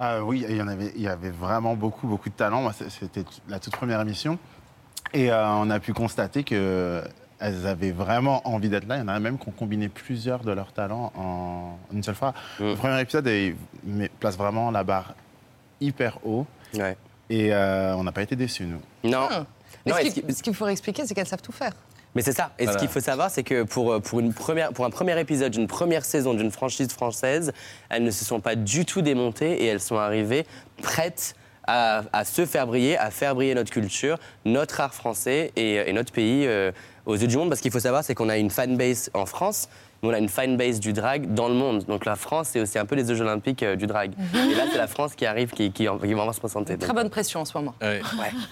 [0.00, 2.62] Ah oui, il y en avait, il y avait vraiment beaucoup, beaucoup de talent.
[2.62, 4.38] Moi, c'est- C'était la toute première émission.
[5.12, 8.96] Et euh, on a pu constater qu'elles avaient vraiment envie d'être là.
[8.96, 12.14] Il y en a même qui ont combiné plusieurs de leurs talents en une seule
[12.14, 12.32] fois.
[12.60, 15.14] Le premier épisode, il met- place vraiment la barre
[15.80, 16.46] hyper haut.
[17.28, 18.80] Et euh, on n'a pas été déçus, nous.
[19.04, 19.28] Non.
[19.30, 19.44] Ah.
[19.86, 21.72] Mais Non, ce est-ce qu'il ce qu'il faut expliquer, c'est qu'elles savent tout faire.
[22.14, 22.50] Mais c'est ça.
[22.58, 22.78] Et Voilà.
[22.78, 25.52] ce qu'il faut savoir, c'est que pour, euh, pour, une première, pour un premier épisode
[25.52, 27.52] d'une première saison d'une franchise française,
[27.88, 30.44] elles ne se sont pas du tout démontées et elles sont arrivées
[30.82, 31.34] prêtes
[31.68, 35.92] à, à se faire briller, à faire briller notre culture, notre art français et, et
[35.92, 36.72] notre pays euh,
[37.06, 37.48] aux yeux du monde.
[37.48, 39.68] Parce qu'il faut savoir, c'est qu'on a une fanbase en France,
[40.02, 41.84] on a une fanbase du drag dans le monde.
[41.84, 44.12] Donc la France, c'est aussi un peu les Jeux Olympiques euh, du drag.
[44.16, 44.50] Mhm.
[44.50, 46.78] Et là, c'est la France qui arrive, qui, qui, qui va vraiment se présenter.
[46.78, 47.74] Très Donc, bonne pression en ce moment.
[47.82, 48.00] Ouais.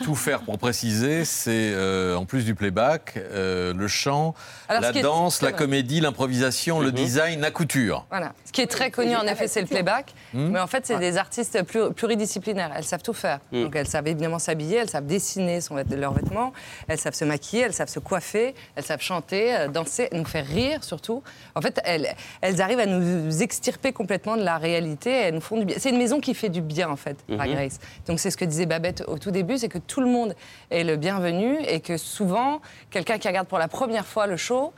[0.05, 4.35] Tout faire pour préciser, c'est euh, en plus du playback, euh, le chant,
[4.69, 8.07] Alors, la est- danse, la comédie, l'improvisation, le design, la couture.
[8.11, 8.33] Voilà.
[8.45, 10.13] Ce qui est très connu, en effet, c'est le playback.
[10.35, 10.49] Hmm.
[10.51, 12.73] Mais en fait, c'est des artistes pluri- pluridisciplinaires.
[12.75, 13.39] Elles savent tout faire.
[13.53, 16.53] Donc, elles savent évidemment s'habiller, elles savent dessiner son, leurs vêtements,
[16.89, 20.47] elles savent se maquiller, elles savent se coiffer, elles savent chanter, euh, danser, nous faire
[20.47, 21.23] rire surtout.
[21.55, 22.09] En fait, elles,
[22.41, 25.11] elles arrivent à nous extirper complètement de la réalité.
[25.11, 25.77] Elles nous font du bien.
[25.79, 27.57] C'est une maison qui fait du bien, en fait, Drag Mhm.
[27.57, 27.79] Race.
[28.07, 30.35] Donc, c'est ce que disait Babette au tout début, c'est que tout le monde
[30.71, 32.61] est le bienvenu et que souvent,
[32.91, 34.73] quelqu'un qui regarde pour la première fois le show,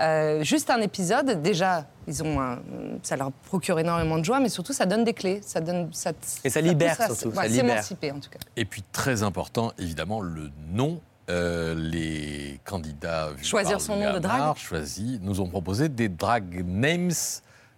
[0.00, 2.58] euh, juste un épisode, déjà, ils ont un-
[3.04, 5.40] ça leur procure énormément de joie, mais surtout, ça donne des clés.
[5.42, 6.10] Ça donne, ça,
[6.42, 7.68] Et ça libère, à- surtout, ouais, ça libère.
[7.84, 8.38] S'émanciper, en tout cas.
[8.56, 11.00] Et puis très important, évidemment, le nom.
[11.30, 14.56] Euh, les candidats Choisir son nom de drague.
[14.56, 17.12] Choisis, nous ont proposé des drag names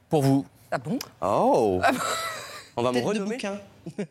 [0.09, 0.44] pour vous.
[0.70, 0.99] Ah bon?
[1.20, 1.80] Oh
[2.79, 3.59] On va me Tête de renommer bouquin.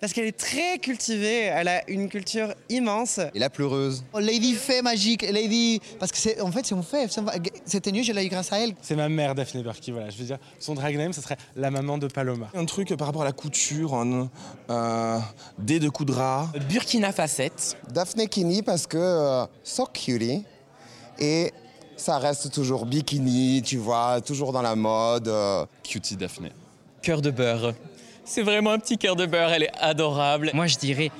[0.00, 3.18] Parce qu'elle est très cultivée, elle a une culture immense.
[3.34, 4.04] Et la pleureuse.
[4.14, 5.80] Lady Fée magique, Lady.
[5.98, 7.06] Parce que c'est en fait, c'est une fée.
[7.64, 8.74] C'était mieux, je l'ai eu grâce à elle.
[8.82, 10.10] C'est ma mère, Daphné Berky, voilà.
[10.10, 12.48] Je veux dire, son drag name, ce serait la maman de Paloma.
[12.54, 14.30] Un truc par rapport à la couture, un,
[14.68, 15.20] un
[15.58, 16.50] dé de coup de rat.
[16.70, 17.76] Burkina Facette.
[17.92, 20.44] Daphné Kini parce que euh, so cutie.
[21.18, 21.52] Et
[21.96, 25.26] ça reste toujours bikini, tu vois, toujours dans la mode.
[25.26, 25.66] euh.
[25.82, 26.50] Cutie Daphné.
[27.02, 27.74] Cœur de beurre.
[28.24, 30.50] C'est vraiment un petit cœur de beurre, elle est adorable.
[30.54, 31.10] Moi, je dirais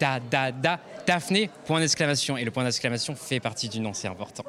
[0.00, 2.36] da, da, da, Daphné, point d'exclamation.
[2.38, 4.44] Et le point d'exclamation fait partie du nom, c'est important.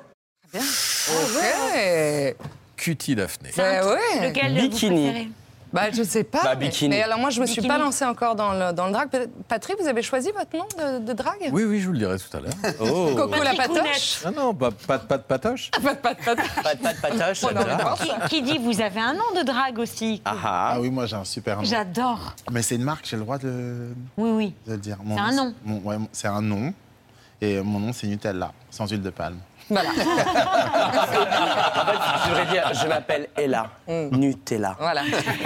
[0.54, 2.36] Ok.
[2.78, 3.50] Cutie Daphné.
[3.58, 4.30] Bah ouais.
[4.30, 5.04] Lequel vous Bikini.
[5.12, 5.30] préférez?
[5.74, 6.41] Bah, je sais pas.
[6.43, 6.89] Bah, mais- bikini.
[6.89, 7.68] Mais, alors, moi, je me suis Bikini.
[7.78, 9.09] pas lancée encore dans le, dans le drag.
[9.47, 10.66] Patrick, vous avez choisi votre nom
[10.99, 11.36] de, de drag?
[11.51, 12.53] Oui, oui, je vous le dirai tout à l'heure.
[13.16, 15.72] Coco la patoche Ah non, pas, pas, pas de patoche.
[15.82, 17.43] Pas de de pas de- patoche.
[17.43, 21.16] Oh, non, qui, dit vous avez un nom de drague aussi Ah, oui, moi j'ai
[21.16, 21.63] un super nom.
[21.63, 22.34] J'adore.
[22.51, 24.53] Mais c'est une marque, j'ai le droit de, Oui, oui.
[24.68, 24.97] de le dire.
[25.07, 25.53] C'est un nom.
[25.63, 26.74] mon- ouais, mon- c'est un nom.
[27.41, 29.38] Et mon nom, c'est Nutella, sans huile de palme.
[29.70, 29.89] Voilà.
[29.89, 29.93] En
[31.86, 33.70] fait, je devrais dire, je m'appelle Ella.
[33.88, 34.76] Nutella.
[34.80, 35.01] Voilà.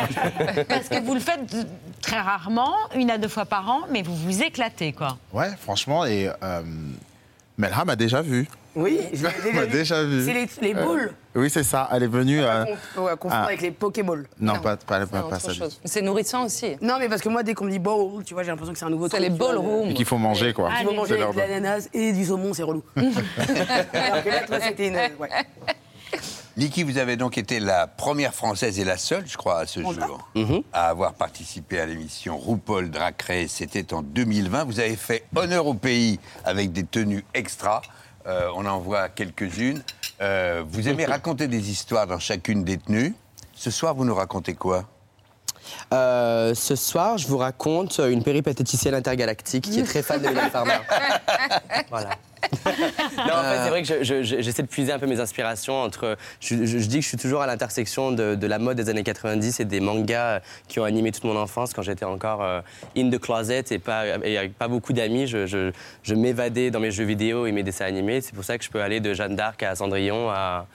[0.67, 1.55] Parce que vous le faites
[2.01, 5.17] très rarement, une à deux fois par an, mais vous vous éclatez, quoi.
[5.33, 6.61] Ouais, franchement, et euh,
[7.57, 8.47] Melha m'a déjà vu.
[8.75, 10.23] Oui, je l'ai m'a déjà vu.
[10.25, 11.11] C'est les, les Euh, boules.
[11.35, 11.89] oui, c'est ça.
[11.91, 12.39] Elle est venue.
[12.41, 12.65] euh,
[12.97, 13.47] On va confondre ah.
[13.47, 14.27] avec les Pokéballs.
[14.39, 15.51] Non, pas, pas, pas, pas ça.
[15.85, 16.75] C'est nourrissant aussi.
[16.81, 18.79] Non, mais parce que moi, dès qu'on me dit bowl, tu vois, j'ai l'impression que
[18.79, 19.29] c'est un nouveau C'est truc.
[19.29, 19.89] les tu vois, ballrooms.
[19.89, 20.69] Et qu'il faut manger, quoi.
[20.79, 22.83] Il faut C'est manger avec de l'ananas et du saumon, c'est relou.
[22.95, 24.95] Alors que là, toi, c'était une.
[24.95, 25.29] ouais.
[26.57, 29.79] Niki, vous avez donc été la première française et la seule, je crois, à ce
[29.81, 30.29] jour,
[30.73, 33.51] à avoir participé à l'émission RuPaul Drag Race.
[33.51, 34.65] C'était en 2020.
[34.65, 37.81] Vous avez fait honneur au pays avec des tenues extra.
[38.27, 39.81] Euh, on en voit quelques-unes.
[40.21, 43.15] Euh, vous aimez raconter des histoires dans chacune des tenues.
[43.53, 44.85] Ce soir, vous nous racontez quoi?
[45.93, 50.49] Euh, ce soir, je vous raconte une péripatéticienne intergalactique qui est très fan de Mylène
[50.49, 50.79] Farmer.
[51.89, 52.11] voilà.
[52.65, 55.19] non, en fait, c'est vrai que je- je- je- j'essaie de puiser un peu mes
[55.19, 56.17] inspirations entre.
[56.39, 59.65] Je, dis que je suis toujours à l'intersection de, la mode des années 90 et
[59.65, 62.61] des mangas qui ont animé toute mon enfance quand j'étais encore euh,
[62.97, 65.27] in the closet et, pas, et pas beaucoup d'amis.
[65.27, 65.71] Je,
[66.13, 68.21] m'évadais dans mes jeux vidéo et mes dessins animés.
[68.21, 70.65] C'est pour ça que je peux aller de Jeanne d'Arc à Cendrillon à,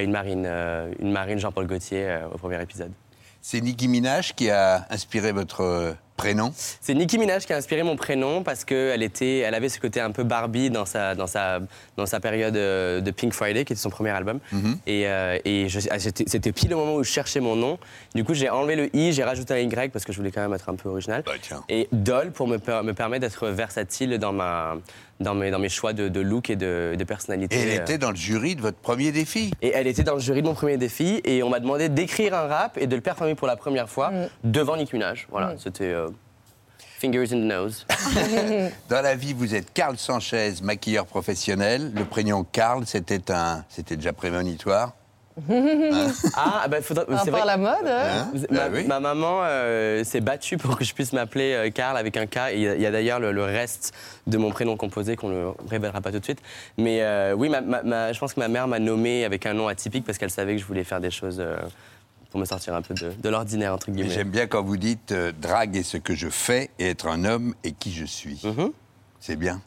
[0.00, 2.92] une marine, euh, une marine Jean-Paul Gaultier euh, au premier épisode.
[3.40, 7.96] C'est Nicki Minaj qui a inspiré votre prénom C'est Nicki Minaj qui a inspiré mon
[7.96, 11.60] prénom parce qu'elle était, elle avait ce côté un peu Barbie dans sa, dans sa,
[11.96, 14.40] dans sa période euh, de Pink Friday, qui était son premier album.
[14.86, 17.78] Et, euh, et je- ah, c'était pile le moment où je cherchais mon nom.
[18.14, 20.42] Du coup, j'ai enlevé le i, j'ai rajouté un y parce que je voulais quand
[20.42, 21.22] même être un peu original.
[21.68, 24.76] Et Doll pour me, per- me permettre d'être versatile dans, ma,
[25.20, 27.56] dans, mes, dans mes choix de, de look et de, de personnalité.
[27.56, 29.52] Et elle Euh, était dans le jury de votre premier défi.
[29.62, 32.34] et elle était dans le jury de mon premier défi et on m'a demandé d'écrire
[32.34, 34.10] un rap et de le performer pour la première fois
[34.42, 35.26] devant Nicki Minaj.
[35.30, 36.07] Voilà, c'était euh,
[36.98, 37.86] fingers in the nose.
[38.88, 41.92] Dans la vie, vous êtes Karl Sanchez, maquilleur professionnel.
[41.94, 44.94] Le prénom Karl, c'était un, c'était déjà prémonitoire.
[46.34, 47.42] Ah, bah, faudra, c'est vrai.
[47.42, 48.84] à la mode hein Vous- Bah ma, oui.
[48.88, 52.38] ma maman euh, s'est battue pour que je puisse m'appeler euh, Karl avec un K.
[52.54, 53.92] Il y a, d'ailleurs le, le reste
[54.26, 56.40] de mon prénom composé qu'on ne révélera pas tout de suite.
[56.76, 59.54] Mais euh, oui, ma- ma- ma- je pense que ma mère m'a nommé avec un
[59.54, 61.56] nom atypique parce qu'elle savait que je voulais faire des choses euh,
[62.30, 64.10] pour me sortir un peu de, de l'ordinaire, entre Et guillemets.
[64.10, 67.24] J'aime bien quand vous dites euh, drague est ce que je fais et être un
[67.24, 68.40] homme et qui je suis.
[68.44, 68.72] Mhm.
[69.20, 69.60] C'est bien.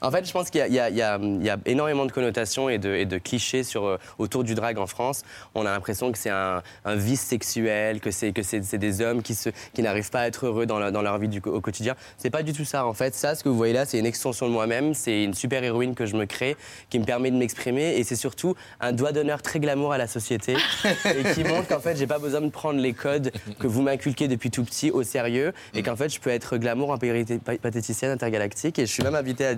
[0.00, 1.18] En fait, je pense qu'il y, a-
[1.66, 5.22] énormément de connotations et de, clichés sur, euh, autour du drag en France.
[5.54, 8.32] On a l'impression que c'est un, vice sexuel, que c'est
[8.78, 9.36] des hommes qui,
[9.78, 11.94] n'arrivent pas à être heureux dans, leur- vie au quotidien.
[12.16, 13.14] C'est pas du tout ça, en fait.
[13.14, 14.94] Ça, ce que vous voyez là, c'est une extension de moi-même.
[14.94, 16.56] C'est une super héroïne que je me crée,
[16.90, 17.96] qui me permet de m'exprimer.
[17.96, 21.80] Et c'est surtout un doigt d'honneur très glamour à la société et qui montre qu'en
[21.80, 25.02] fait, j'ai pas besoin de prendre les codes que vous m'inculquez depuis tout petit au
[25.02, 28.78] sérieux et qu'en fait, je peux être glamour en pathéticienne intergalactique.
[28.78, 29.54] Et je suis même invité à, à-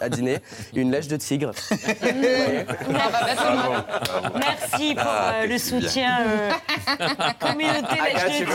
[0.00, 0.38] à dîner
[0.74, 1.52] une lèche de tigre.
[4.34, 6.50] Merci pour Ah, euh, le soutien euh,
[7.40, 8.52] communauté I lèche de tigre.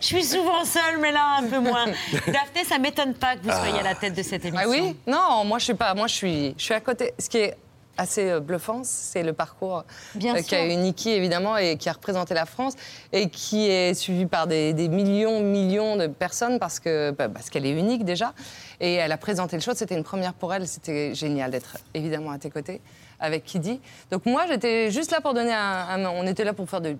[0.00, 1.86] Je suis souvent seule, mais là un peu moins.
[2.26, 4.66] Daphné, ça m'étonne pas que vous soyez à la tête de cette émission.
[4.66, 5.94] Ah oui Non, moi je suis pas.
[5.94, 7.12] Moi je suis, je suis à côté.
[7.18, 7.56] Ce qui est
[7.96, 9.84] assez euh, bluffant, c'est le parcours
[10.14, 10.48] Bien euh, sûr.
[10.48, 12.74] qu'a eu Niki évidemment et qui a représenté la France
[13.12, 17.50] et qui est suivi par des, des millions, millions de personnes parce que bah, parce
[17.50, 18.32] qu'elle est unique déjà
[18.80, 19.72] et elle a présenté le show.
[19.74, 20.66] C'était une première pour elle.
[20.66, 22.80] C'était génial d'être évidemment à tes côtés
[23.20, 23.80] avec Kidi.
[24.10, 26.96] Donc moi j'étais juste là pour donner un, un- on était là pour faire de-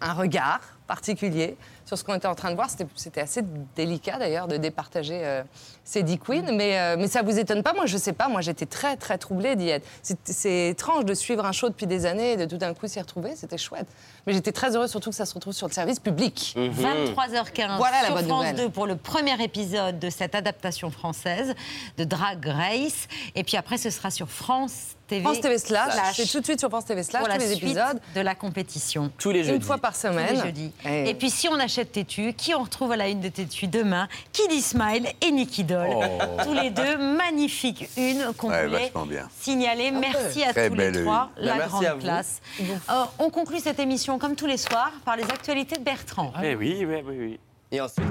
[0.00, 2.68] un regard particulier sur ce qu'on était en train de voir.
[2.70, 3.42] C'était- assez
[3.76, 5.42] délicat d'ailleurs de départager euh,
[5.84, 7.72] ces dix queens, mais, euh, mais ça vous étonne pas?
[7.72, 8.28] Moi, je sais pas.
[8.28, 9.86] Moi, j'étais très très troublée d'y être.
[10.02, 13.00] C'est- étrange de suivre un show depuis des années et de tout d'un coup s'y
[13.00, 13.34] retrouver.
[13.36, 13.86] C'était chouette.
[14.26, 16.54] Mais j'étais très heureuse surtout que ça se retrouve sur le service public.
[16.56, 18.56] 23h15 Voilà la sur bonne France nouvelle.
[18.66, 21.54] 2 pour le premier épisode de cette adaptation française
[21.98, 23.08] de Drag Race.
[23.34, 25.22] Et puis après, ce sera sur France TV.
[25.24, 27.44] France TV slash, slash c'est tout de suite sur France TV slash pour tous la
[27.46, 28.00] les suite épisodes.
[28.14, 29.10] de la compétition.
[29.18, 29.66] Tous les Une jeudis.
[29.66, 30.34] fois par Tous semaine.
[30.36, 30.72] les jeudis.
[30.84, 33.66] Et- Et puis si on achète Tétu, qui on retrouve à la une de Tétu
[33.66, 34.08] demain?
[34.32, 35.88] Kiddy Smile et Nicky Doll.
[35.94, 36.02] Oh.
[36.44, 39.28] Tous les deux, magnifiques une qu'on Ouais, voulait vachement bien.
[39.40, 39.90] signaler.
[39.90, 41.30] Merci à Très tous les trois.
[41.38, 41.44] une.
[41.44, 42.40] La Bah, merci grande classe.
[42.60, 46.32] Euh, on conclut cette émission comme tous les soirs par les actualités de Bertrand.
[46.42, 47.40] Eh oui, oui, oui, oui.
[47.70, 48.04] Et ensuite,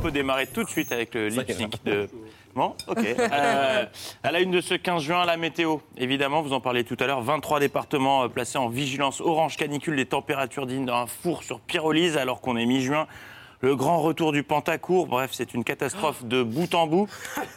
[0.00, 2.08] peut démarrer tout de suite avec le lip sync de.
[2.54, 2.98] Bon, ok.
[3.32, 3.86] Euh,
[4.22, 5.78] à la une de ce 15 juin, la météo.
[5.96, 7.22] Évidemment, vous en parlez tout à l'heure.
[7.22, 12.16] 23 départements euh, placés en vigilance orange canicule, des températures dignes d'un four sur pyrolyse
[12.16, 13.06] alors qu'on est mi-juin.
[13.62, 15.06] Le grand retour du Pentacourt.
[15.06, 17.06] Bref, c'est une catastrophe de bout en bout.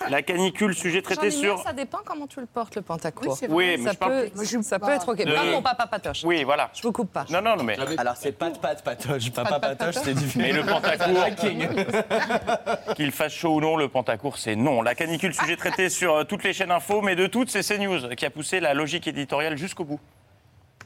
[0.10, 1.64] La canicule, sujet traité sur.
[1.64, 3.47] Ça dépend comment tu le portes, le vrai.
[3.49, 5.24] Oui, mais ça je parle peut, ça peut être OK.
[5.24, 6.26] De- Pas mon papa patoche.
[6.26, 6.70] Oui, voilà.
[6.74, 7.26] Je vous coupe pas.
[7.30, 7.78] Non, non, non, mais.
[7.97, 9.32] Alors, c'est pas de pâte patoche.
[9.32, 10.04] Papa Pat, pat, patoche, patoche.
[10.04, 11.26] c'est du Mais le Pentacourt,
[12.95, 14.82] qu'il fasse chaud ou non, le Pentacourt, c'est non.
[14.82, 18.10] La canicule, sujet traité sur euh, toutes les chaînes info, mais de toutes, c'est CNews
[18.18, 19.99] qui a poussé la logique éditoriale jusqu'au bout.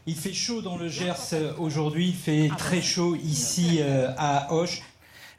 [0.05, 4.53] Il fait chaud dans le Gers euh, aujourd'hui, il fait très chaud ici euh, à
[4.53, 4.83] Auch.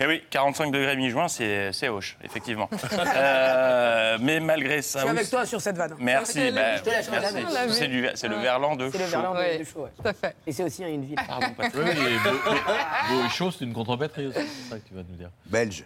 [0.00, 2.70] Et oui, 45 degrés mi-juin, c'est c'est hoche, effectivement.
[2.92, 5.00] Euh, mais malgré ça.
[5.00, 5.94] Je suis avec toi sur cette vanne.
[5.98, 7.74] Merci, Je bah.
[8.14, 9.10] C'est le verlan de C'est le chaud.
[9.10, 9.90] verlan de- chaud, ouais.
[10.00, 10.36] tout à fait.
[10.46, 11.18] Et c'est aussi une ville.
[11.26, 11.82] Pardon, Patrick.
[11.84, 15.30] Oui, beau, et chaud, c'est une contrepétrie aussi, c'est ça que tu vas nous dire.
[15.46, 15.84] Belge.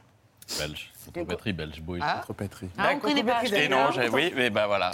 [0.59, 2.17] Belge, contrepétrie belge, beau et Ah.
[2.27, 2.69] contrepétrie.
[2.77, 3.43] Ah, on connaît pas.
[3.45, 4.91] Et non, j'avais- oui, mais ben voilà.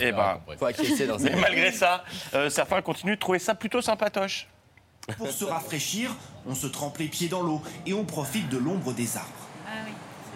[0.00, 2.04] Et ben, Faut acquiescer dans mais ces- malgré ça,
[2.34, 4.46] euh, certains continuent de trouver ça plutôt sympatoche.
[5.16, 6.14] Pour se rafraîchir,
[6.46, 9.28] on se trempe les pieds dans l'eau et on profite de l'ombre des arbres.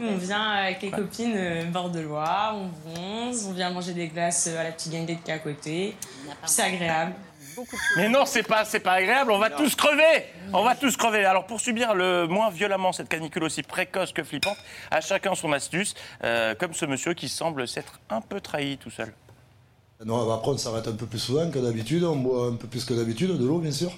[0.00, 4.08] On vient avec les copines euh, bord de Loire, on bronze, on vient manger des
[4.08, 5.96] glaces euh, à la petite ganguette qui est à côté.
[6.46, 7.12] C'est agréable.
[7.96, 11.26] Mais non, c'est pas, c'est pas agréable, on va tous crever On va tous crever
[11.26, 14.56] Alors pour subir le moins violemment cette canicule aussi précoce que flippante,
[14.90, 15.94] à chacun son astuce,
[16.24, 19.12] euh, comme ce monsieur qui semble s'être un peu trahi tout seul.
[20.04, 22.84] Non, après on s'arrête un peu plus souvent que d'habitude, on boit un peu plus
[22.84, 23.92] que d'habitude, de l'eau bien sûr.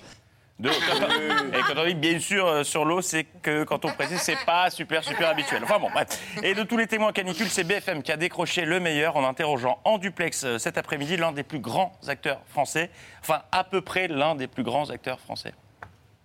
[0.60, 4.20] De- et quand on dit bien sûr euh, sur l'eau, c'est que quand on précise,
[4.20, 5.62] c'est pas super, super habituel.
[5.64, 6.06] Enfin bon, bref.
[6.44, 9.80] Et de tous les témoins canicules, c'est BFM qui a décroché le meilleur en interrogeant
[9.84, 12.90] en duplex euh, cet après-midi l'un des plus grands acteurs français.
[13.20, 15.52] Enfin, à peu près l'un des plus grands acteurs français.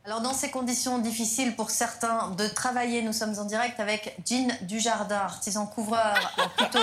[0.06, 4.48] Alors dans ces conditions difficiles pour certains de travailler, nous sommes en direct avec Jean
[4.62, 6.80] Dujardin, artisan couvreur, euh, plutôt.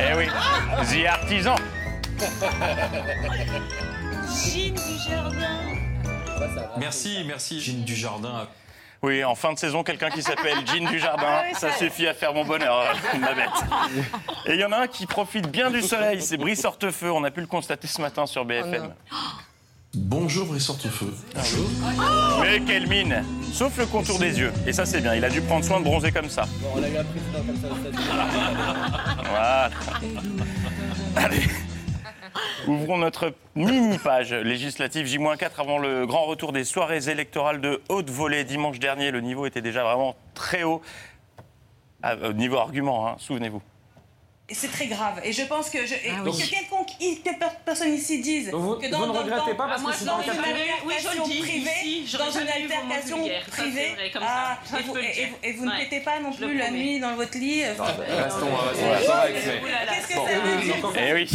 [0.00, 0.26] Eh oui,
[1.02, 1.56] The Artisan.
[4.44, 5.58] Gine du jardin.
[6.78, 7.60] Merci, merci.
[7.60, 8.48] Gine du Jardin.
[9.02, 12.32] Oui, en fin de saison, quelqu'un qui s'appelle Jean Dujardin, Ah ça suffit à faire
[12.32, 13.48] mon bonheur, euh, ma bête.
[14.46, 17.10] Et il y en a un qui profite bien du soleil, c'est Brice Hortefeux.
[17.10, 18.94] On a pu le constater ce matin sur BFM.
[19.94, 21.12] Bonjour, Brice Hortefeux.
[22.42, 24.52] Mais quelle mine Sauf le contour des yeux.
[24.68, 25.16] Et ça, c'est bien.
[25.16, 26.44] Il a dû prendre soin de bronzer comme ça.
[26.72, 28.00] On a eu un président comme ça au stade.
[29.28, 29.70] Voilà.
[31.16, 31.42] Allez.
[32.68, 38.44] Ouvrons notre mini-page législative J-4 avant le grand retour des soirées électorales de haute volée.
[38.44, 40.80] Dimanche dernier, le niveau était déjà vraiment très haut.
[42.02, 43.62] Ah, euh, niveau argument, hein, souvenez-vous.
[44.52, 45.18] Et c'est très grave.
[45.24, 46.88] Et je pense que, je, Ah que quelconque,
[47.24, 49.76] que per- personne ici dise Vous- que dans, vous ne dans- regrettez dans- pas parce
[49.78, 50.32] que moi, c'est dans dans une le
[50.92, 53.18] altercation privée, dans une altercation
[53.50, 54.58] privée, ah,
[55.42, 55.78] et vous, ne Ouais.
[55.84, 57.62] pétez pas non plus la nuit dans votre lit.
[57.64, 58.46] euh, Restons,
[58.92, 60.74] restons que dire
[61.08, 61.30] Eh oui.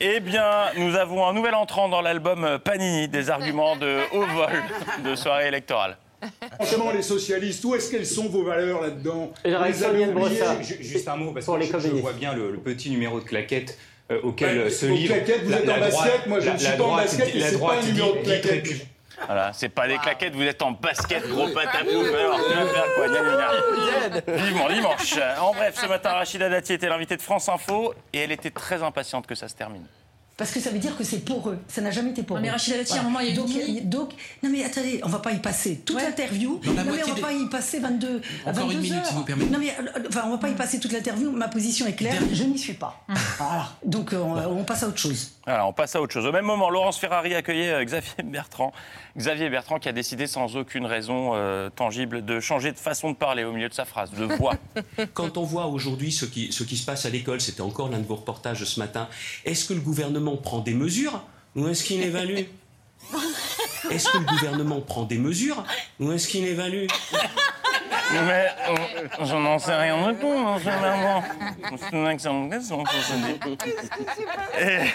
[0.00, 4.62] Eh bien, nous avons un nouvel entrant dans l'album Panini, des arguments de haut vol
[5.04, 5.98] de soirée électorale.
[6.54, 10.06] Franchement, les socialistes, où est-ce qu'elles sont vos valeurs là-dedans Vous avez
[10.80, 13.24] Juste un mot, parce Pour que les je- vois bien le, le petit numéro de
[13.24, 13.78] claquette
[14.10, 15.14] euh, auquel euh, se livre.
[15.14, 17.34] claquettes, vous la- êtes la en droite- basket, moi, je ne suis pas en basket
[17.34, 18.86] et c'est pas un numéro de claquette.
[19.26, 21.88] Voilà, c'est pas des claquettes, vous êtes en basket, gros patapouf.
[22.12, 24.36] Alors, tu vas faire quoi Gna, gna, gna.
[24.36, 25.14] Vivement dimanche.
[25.40, 28.82] En bref, ce matin, Rachida Dati était l'invitée de France Info et elle était très
[28.82, 29.86] impatiente que ça se termine.
[30.36, 31.58] Parce que ça veut dire que c'est pour eux.
[31.68, 32.46] Ça n'a jamais été pour Non, eux.
[32.46, 34.10] mais Rachida Dati, à un moment, il y a donc,
[34.42, 36.60] non mais attendez, on va pas y passer toute l'interview.
[36.64, 39.06] Non mais on va des- pas y passer 22, Encore 22 une minute, heures.
[39.06, 39.50] si vous permettez.
[39.50, 41.30] Non mais euh, enfin, on va pas y passer toute l'interview.
[41.30, 42.20] Ma position est claire.
[42.32, 43.04] Je n'y suis pas.
[43.38, 43.68] voilà.
[43.84, 45.33] Donc euh, on passe à autre chose.
[45.46, 46.24] Alors, on passe à autre chose.
[46.24, 48.72] Au même moment, Laurence Ferrari accueillait euh, Xavier Bertrand.
[49.16, 53.16] Xavier Bertrand qui a décidé sans aucune raison euh, tangible de changer de façon de
[53.16, 54.54] parler au milieu de sa phrase, de voix.
[55.14, 57.98] Quand on voit aujourd'hui ce qui, ce qui se passe à l'école, c'était encore l'un
[57.98, 59.08] de vos reportages ce matin,
[59.44, 61.22] est-ce que le gouvernement prend des mesures
[61.56, 62.44] ou est-ce qu'il évalue?
[63.90, 65.62] Est-ce que le gouvernement prend des mesures
[66.00, 66.86] ou est-ce qu'il évalue?
[68.12, 71.22] Mais euh, je n'en sais rien du tout, hein, finalement.
[71.76, 73.56] C'est une excellente question, pour se dire.
[74.60, 74.86] Et-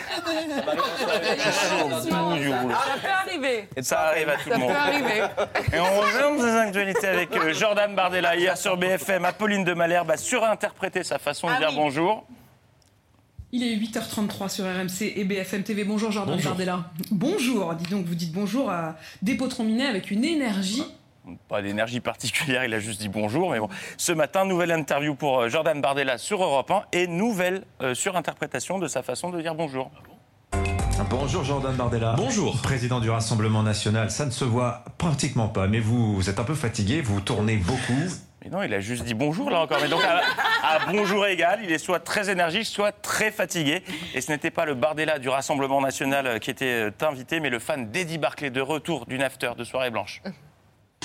[1.38, 1.88] Je suis au
[2.30, 2.76] bout du rouleau.
[2.76, 3.70] Ça peut arriver.
[3.76, 4.70] Et ça arrive à tout Ça le monde.
[4.72, 5.24] peut arriver.
[5.74, 8.36] Et on revient ces actualités avec euh, Jordan Bardella.
[8.36, 11.76] Hier sur BFM, Apolline de Malherbe a surinterprété sa façon de Ah dire oui.
[11.78, 12.26] bonjour.
[13.52, 15.84] Il est 8h33 sur RMC et BFM TV.
[15.84, 16.52] Bonjour Jordan Bonjour.
[16.52, 16.84] Bardella.
[17.10, 20.84] Bonjour, dis donc, vous dites bonjour à Despôts Minet avec une énergie.
[21.48, 23.52] Pas d'énergie particulière, il a juste dit bonjour.
[23.52, 27.64] Mais bon, ce matin, nouvelle interview pour euh, Jordan Bardella sur Europe 1 et nouvelle
[27.82, 29.92] euh, surinterprétation de sa façon de dire bonjour.
[31.10, 32.14] Bonjour Jordan Bardella.
[32.18, 32.62] Bonjour.
[32.62, 36.44] Président du Rassemblement National, ça ne se voit pratiquement pas, mais vous, vous êtes un
[36.44, 37.94] peu fatigué, vous tournez beaucoup.
[38.44, 39.80] Mais non, il a juste dit bonjour là encore.
[39.82, 40.22] Mais donc à,
[40.64, 43.84] à bonjour égal, il est soit très énergique, soit très fatigué.
[44.14, 47.60] Et ce n'était pas le Bardella du Rassemblement National euh, qui était invité, mais le
[47.60, 50.22] fan d'Eddie Barclay de retour d'une after de soirée blanche.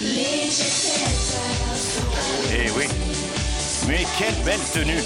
[0.00, 0.04] Eh
[2.76, 2.86] oui.
[3.88, 5.00] Mais quelle belle tenue.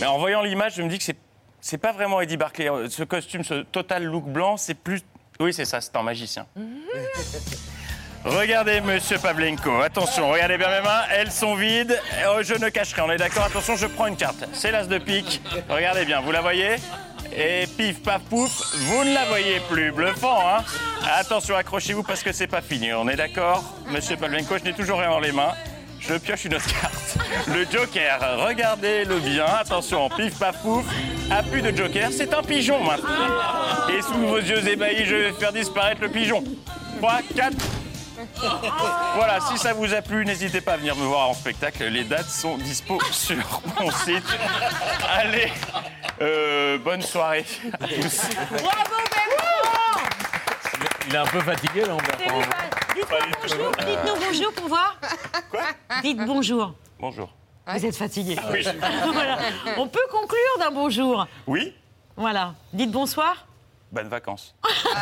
[0.00, 1.16] Mais en voyant l'image, je me dis que c'est
[1.60, 2.68] c'est pas vraiment Eddie Barclay.
[2.88, 5.02] Ce costume, ce total look blanc, c'est plus.
[5.40, 6.46] Oui, c'est ça, c'est un magicien.
[8.24, 9.80] Regardez, monsieur Pavlenko.
[9.80, 11.02] Attention, regardez bien mes mains.
[11.12, 12.00] Elles sont vides.
[12.28, 13.02] Oh, je ne cacherai.
[13.02, 14.44] On est d'accord Attention, je prends une carte.
[14.52, 15.40] C'est l'as de pique.
[15.68, 16.76] Regardez bien, vous la voyez?
[17.36, 19.92] Et pif, paf, pouf, vous ne la voyez plus.
[19.92, 20.64] Bluffant, hein
[21.18, 22.92] Attention, accrochez-vous parce que c'est pas fini.
[22.92, 23.62] On est d'accord?
[23.90, 25.52] Monsieur Palvenko, je n'ai toujours rien dans les mains.
[26.00, 27.18] Je pioche une autre carte.
[27.48, 29.46] Le Joker, regardez-le bien.
[29.46, 30.84] Attention, pif, paf, pouf.
[31.30, 33.08] Appui de Joker, c'est un pigeon maintenant.
[33.96, 36.42] Et sous vos yeux ébahis, je vais faire disparaître le pigeon.
[36.98, 37.56] 3, 4.
[39.14, 41.84] Voilà, si ça vous a plu, n'hésitez pas à venir me voir en spectacle.
[41.84, 43.36] Les dates sont dispo sur
[43.80, 44.24] mon site.
[45.10, 45.52] Allez,
[46.20, 47.44] euh, bonne soirée
[47.80, 48.20] à tous.
[48.50, 50.00] Bravo, Bertrand
[51.08, 52.40] Il est un peu fatigué, là, Bertrand.
[52.94, 54.96] Dites-nous bonjour, dites-nous bonjour pour voir.
[55.50, 55.62] Quoi?
[56.02, 56.74] Dites bonjour.
[56.98, 57.30] Bonjour.
[57.66, 58.36] Vous êtes fatigué.
[58.50, 58.64] Oui.
[59.12, 59.38] Voilà.
[59.76, 61.26] On peut conclure d'un bonjour.
[61.46, 61.74] Oui
[62.16, 62.54] Voilà.
[62.72, 63.47] Dites bonsoir.
[63.90, 64.54] Bonnes vacances.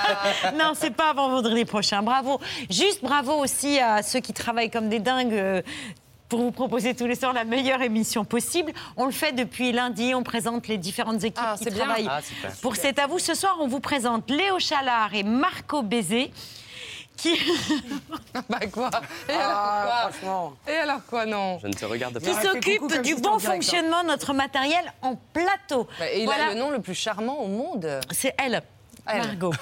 [0.54, 2.02] non, c'est pas avant vendredi prochain.
[2.02, 2.40] Bravo.
[2.70, 5.34] Juste bravo aussi à ceux qui travaillent comme des dingues.
[5.34, 5.62] euh,
[6.28, 8.72] Pour vous proposer tous les soirs la meilleure émission possible.
[8.96, 11.84] On le fait depuis lundi, on présente les différentes équipes qui c'est bien.
[11.84, 12.08] travaillent.
[12.10, 12.20] Ah.
[12.62, 16.32] Pour C'est à vous, ce soir, on vous présente Léo Chalard et Marco Bézé.
[17.16, 17.34] Qui...
[18.50, 18.90] bah quoi?
[19.28, 20.52] Et alors quoi?
[20.68, 22.42] Et alors quoi, non Je ne te regarde qui pas.
[22.42, 25.88] s'occupe du bon fonctionnement de notre matériel en plateau.
[25.98, 26.48] Bah, et il Voilà.
[26.48, 28.00] a le nom le plus charmant au monde.
[28.10, 28.62] C'est elle.
[29.06, 29.52] Margot.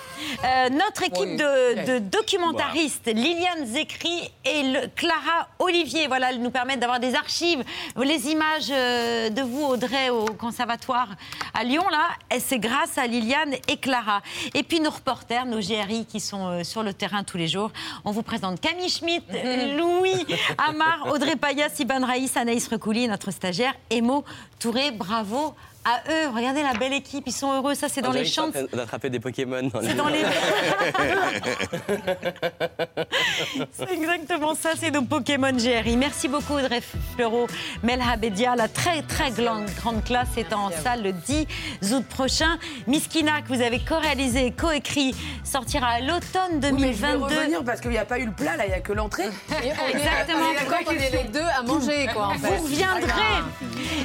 [0.44, 6.50] Euh, notre équipe de, de documentaristes, Liliane Zécry et le- Clara Olivier, voilà, elles nous
[6.50, 7.62] permettent d'avoir des archives.
[7.96, 11.08] Les images euh, de vous, Audrey, au conservatoire
[11.54, 12.08] à Lyon, là,
[12.40, 14.22] c'est grâce à Liliane et Clara.
[14.54, 17.70] Et puis nos reporters, nos GRI qui sont euh, sur le terrain tous les jours.
[18.04, 19.24] On vous présente Camille Schmitt,
[19.76, 20.26] Louis
[20.58, 24.24] Amar, Audrey Payas, Iban Raïs, Anaïs Recouli, notre stagiaire, Emo
[24.58, 24.90] Touré.
[24.90, 25.54] Bravo
[25.84, 26.28] à eux.
[26.34, 27.74] Regardez la belle équipe, ils sont heureux.
[27.74, 28.48] Ça, c'est dans On les champs.
[28.72, 29.70] d'attraper des Pokémon.
[29.82, 30.22] C'est dans les.
[33.72, 35.96] c'est exactement ça, c'est nos Pokémon GRI.
[35.96, 36.80] Merci beaucoup Audrey
[37.14, 37.46] Fleurot,
[37.82, 38.56] Melha Bedia.
[38.56, 41.46] La très très grande, grande classe est en salle le 10
[41.92, 42.58] août prochain.
[42.86, 45.14] Miskina, que vous avez co-réalisé et co-écrit,
[45.44, 47.34] sortira à l'automne Oui, mais je vais 2022.
[47.36, 49.24] revenir parce qu'il n'y a pas eu le plat, là, il n'y a que l'entrée.
[49.50, 50.46] Exactement.
[50.68, 52.56] Quand on est les deux à manger, quoi, en fait?
[52.56, 53.10] Vous reviendrez.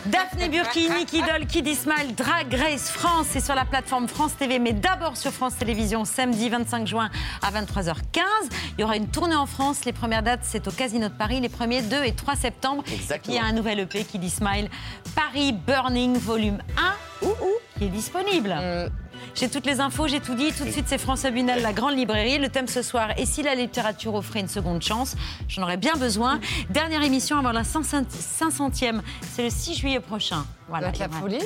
[0.05, 4.57] Daphné Burki, Nicky Doll, Kid Ismail, Drag Race France, c'est sur la plateforme France TV,
[4.57, 7.11] mais d'abord sur France Télévisions, samedi 25 juin
[7.43, 8.23] à 23h15.
[8.75, 9.85] Il y aura une tournée en France.
[9.85, 12.83] Les premières dates, c'est au Casino de Paris, les premiers 2 et 3 septembre.
[12.91, 13.13] Exactement.
[13.13, 14.67] Et puis il y a un nouvel EP, Kid Ismail,
[15.13, 16.57] Paris Burning Volume
[17.21, 17.27] 1,
[17.77, 18.55] qui est disponible.
[19.35, 20.51] J'ai toutes les infos, j'ai tout dit.
[20.51, 22.37] Tout de suite, c'est François Bunel, la grande librairie.
[22.37, 25.15] Le thème ce soir, et si la littérature offrait une seconde chance?
[25.47, 26.39] J'en aurais bien besoin.
[26.69, 29.01] Dernière émission avant la 500e,
[29.31, 30.45] c'est le 6 juillet prochain.
[30.67, 30.87] Voilà.
[30.87, 31.39] Donc la folie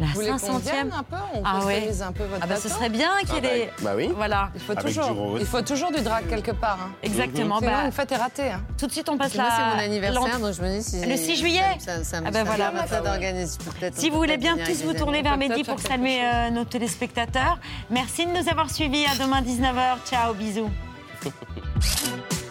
[0.00, 0.60] La Vous voulez qu'on 500e.
[0.62, 1.90] vienne un peu On Ah ouais.
[2.02, 3.70] un peu votre Ah bah ce serait bien qu'il y ait des...
[3.82, 4.10] Bah oui.
[4.16, 4.50] Voilà.
[4.54, 6.78] Il faut, Avec toujours, il faut toujours du drag quelque part.
[6.82, 6.90] hein.
[7.02, 7.58] Exactement.
[7.58, 8.50] Sinon, bah, une fête est ratée.
[8.50, 8.62] hein.
[8.78, 9.50] tout de suite, on passe Moi, la...
[9.50, 12.30] c'est mon anniversaire, donc je me dis si Le 6 juillet ça, ça, me Ah
[12.30, 12.72] ben ça voilà.
[13.94, 17.58] Si vous voulez bien tous vous tourner vers Mehdi pour saluer euh, nos téléspectateurs.
[17.90, 19.04] Merci de nous avoir suivis.
[19.04, 20.08] À demain 19h.
[20.08, 20.70] Ciao, bisous.